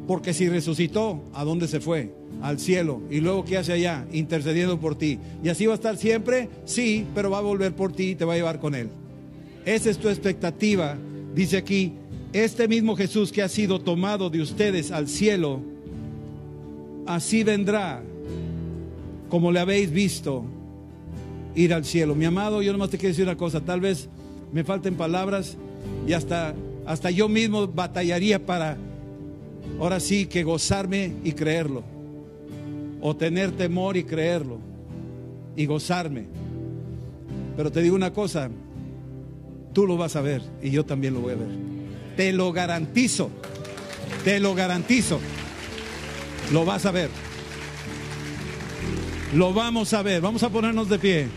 Porque 0.06 0.34
si 0.34 0.48
resucitó, 0.48 1.22
¿a 1.32 1.44
dónde 1.44 1.68
se 1.68 1.80
fue? 1.80 2.12
Al 2.42 2.58
cielo. 2.58 3.00
¿Y 3.10 3.20
luego 3.20 3.44
qué 3.44 3.58
hace 3.58 3.72
allá? 3.72 4.04
Intercediendo 4.12 4.80
por 4.80 4.96
ti. 4.96 5.18
¿Y 5.44 5.48
así 5.48 5.66
va 5.66 5.72
a 5.72 5.76
estar 5.76 5.96
siempre? 5.96 6.48
Sí, 6.64 7.06
pero 7.14 7.30
va 7.30 7.38
a 7.38 7.42
volver 7.42 7.74
por 7.74 7.92
ti 7.92 8.10
y 8.10 8.14
te 8.16 8.24
va 8.24 8.32
a 8.32 8.36
llevar 8.36 8.58
con 8.58 8.74
él. 8.74 8.88
Esa 9.64 9.90
es 9.90 9.98
tu 9.98 10.08
expectativa. 10.08 10.96
Dice 11.34 11.56
aquí, 11.56 11.92
este 12.32 12.68
mismo 12.68 12.96
Jesús 12.96 13.30
que 13.30 13.42
ha 13.42 13.48
sido 13.48 13.80
tomado 13.80 14.30
de 14.30 14.40
ustedes 14.40 14.90
al 14.90 15.08
cielo, 15.08 15.60
así 17.06 17.44
vendrá 17.44 18.02
como 19.28 19.52
le 19.52 19.60
habéis 19.60 19.90
visto 19.90 20.44
ir 21.54 21.74
al 21.74 21.84
cielo. 21.84 22.14
Mi 22.14 22.24
amado, 22.24 22.62
yo 22.62 22.72
nomás 22.72 22.90
te 22.90 22.98
quiero 22.98 23.10
decir 23.12 23.24
una 23.24 23.36
cosa, 23.36 23.60
tal 23.60 23.80
vez 23.80 24.08
me 24.52 24.64
falten 24.64 24.94
palabras 24.94 25.56
y 26.06 26.12
hasta, 26.12 26.54
hasta 26.86 27.10
yo 27.10 27.28
mismo 27.28 27.66
batallaría 27.66 28.44
para, 28.44 28.76
ahora 29.78 30.00
sí, 30.00 30.26
que 30.26 30.42
gozarme 30.42 31.12
y 31.24 31.32
creerlo. 31.32 31.82
O 33.00 33.16
tener 33.16 33.50
temor 33.52 33.96
y 33.96 34.04
creerlo. 34.04 34.58
Y 35.56 35.66
gozarme. 35.66 36.26
Pero 37.56 37.70
te 37.70 37.82
digo 37.82 37.96
una 37.96 38.12
cosa, 38.12 38.48
tú 39.72 39.86
lo 39.86 39.96
vas 39.96 40.16
a 40.16 40.22
ver 40.22 40.42
y 40.62 40.70
yo 40.70 40.84
también 40.84 41.14
lo 41.14 41.20
voy 41.20 41.32
a 41.32 41.36
ver. 41.36 41.81
Te 42.16 42.32
lo 42.32 42.52
garantizo, 42.52 43.30
te 44.24 44.40
lo 44.40 44.54
garantizo. 44.54 45.20
Lo 46.52 46.64
vas 46.64 46.84
a 46.86 46.90
ver. 46.90 47.08
Lo 49.34 49.54
vamos 49.54 49.92
a 49.94 50.02
ver. 50.02 50.20
Vamos 50.20 50.42
a 50.42 50.50
ponernos 50.50 50.88
de 50.88 50.98
pie. 50.98 51.28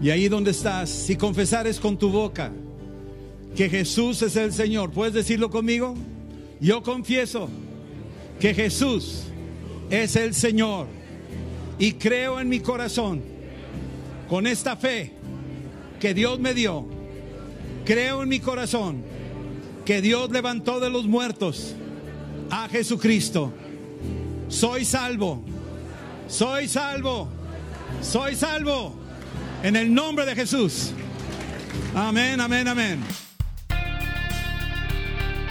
Y 0.00 0.10
ahí 0.10 0.28
donde 0.28 0.52
estás, 0.52 0.90
si 0.90 1.16
confesares 1.16 1.80
con 1.80 1.98
tu 1.98 2.10
boca 2.10 2.52
que 3.56 3.68
Jesús 3.68 4.22
es 4.22 4.36
el 4.36 4.52
Señor, 4.52 4.92
¿puedes 4.92 5.14
decirlo 5.14 5.50
conmigo? 5.50 5.94
Yo 6.60 6.82
confieso 6.82 7.48
que 8.38 8.54
Jesús 8.54 9.24
es 9.90 10.14
el 10.14 10.34
Señor 10.34 10.86
y 11.78 11.92
creo 11.92 12.38
en 12.38 12.48
mi 12.48 12.60
corazón, 12.60 13.22
con 14.28 14.46
esta 14.46 14.76
fe 14.76 15.17
que 16.00 16.14
Dios 16.14 16.38
me 16.38 16.54
dio, 16.54 16.86
creo 17.84 18.22
en 18.22 18.28
mi 18.28 18.40
corazón 18.40 19.02
que 19.84 20.00
Dios 20.02 20.30
levantó 20.30 20.80
de 20.80 20.90
los 20.90 21.06
muertos 21.06 21.74
a 22.50 22.68
Jesucristo. 22.68 23.52
Soy 24.48 24.84
salvo, 24.84 25.42
soy 26.28 26.68
salvo, 26.68 27.28
soy 28.02 28.34
salvo. 28.34 28.94
En 29.62 29.74
el 29.76 29.92
nombre 29.92 30.24
de 30.24 30.34
Jesús. 30.34 30.92
Amén, 31.94 32.40
amén, 32.40 32.68
amén. 32.68 33.00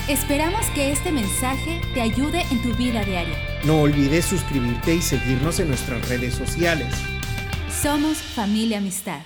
Esperamos 0.07 0.65
que 0.67 0.93
este 0.93 1.11
mensaje 1.11 1.81
te 1.93 1.99
ayude 1.99 2.41
en 2.49 2.61
tu 2.61 2.73
vida 2.75 3.03
diaria. 3.03 3.35
No 3.65 3.81
olvides 3.81 4.23
suscribirte 4.23 4.95
y 4.95 5.01
seguirnos 5.01 5.59
en 5.59 5.67
nuestras 5.67 6.07
redes 6.07 6.33
sociales. 6.33 6.87
Somos 7.81 8.17
familia 8.17 8.77
amistad. 8.77 9.19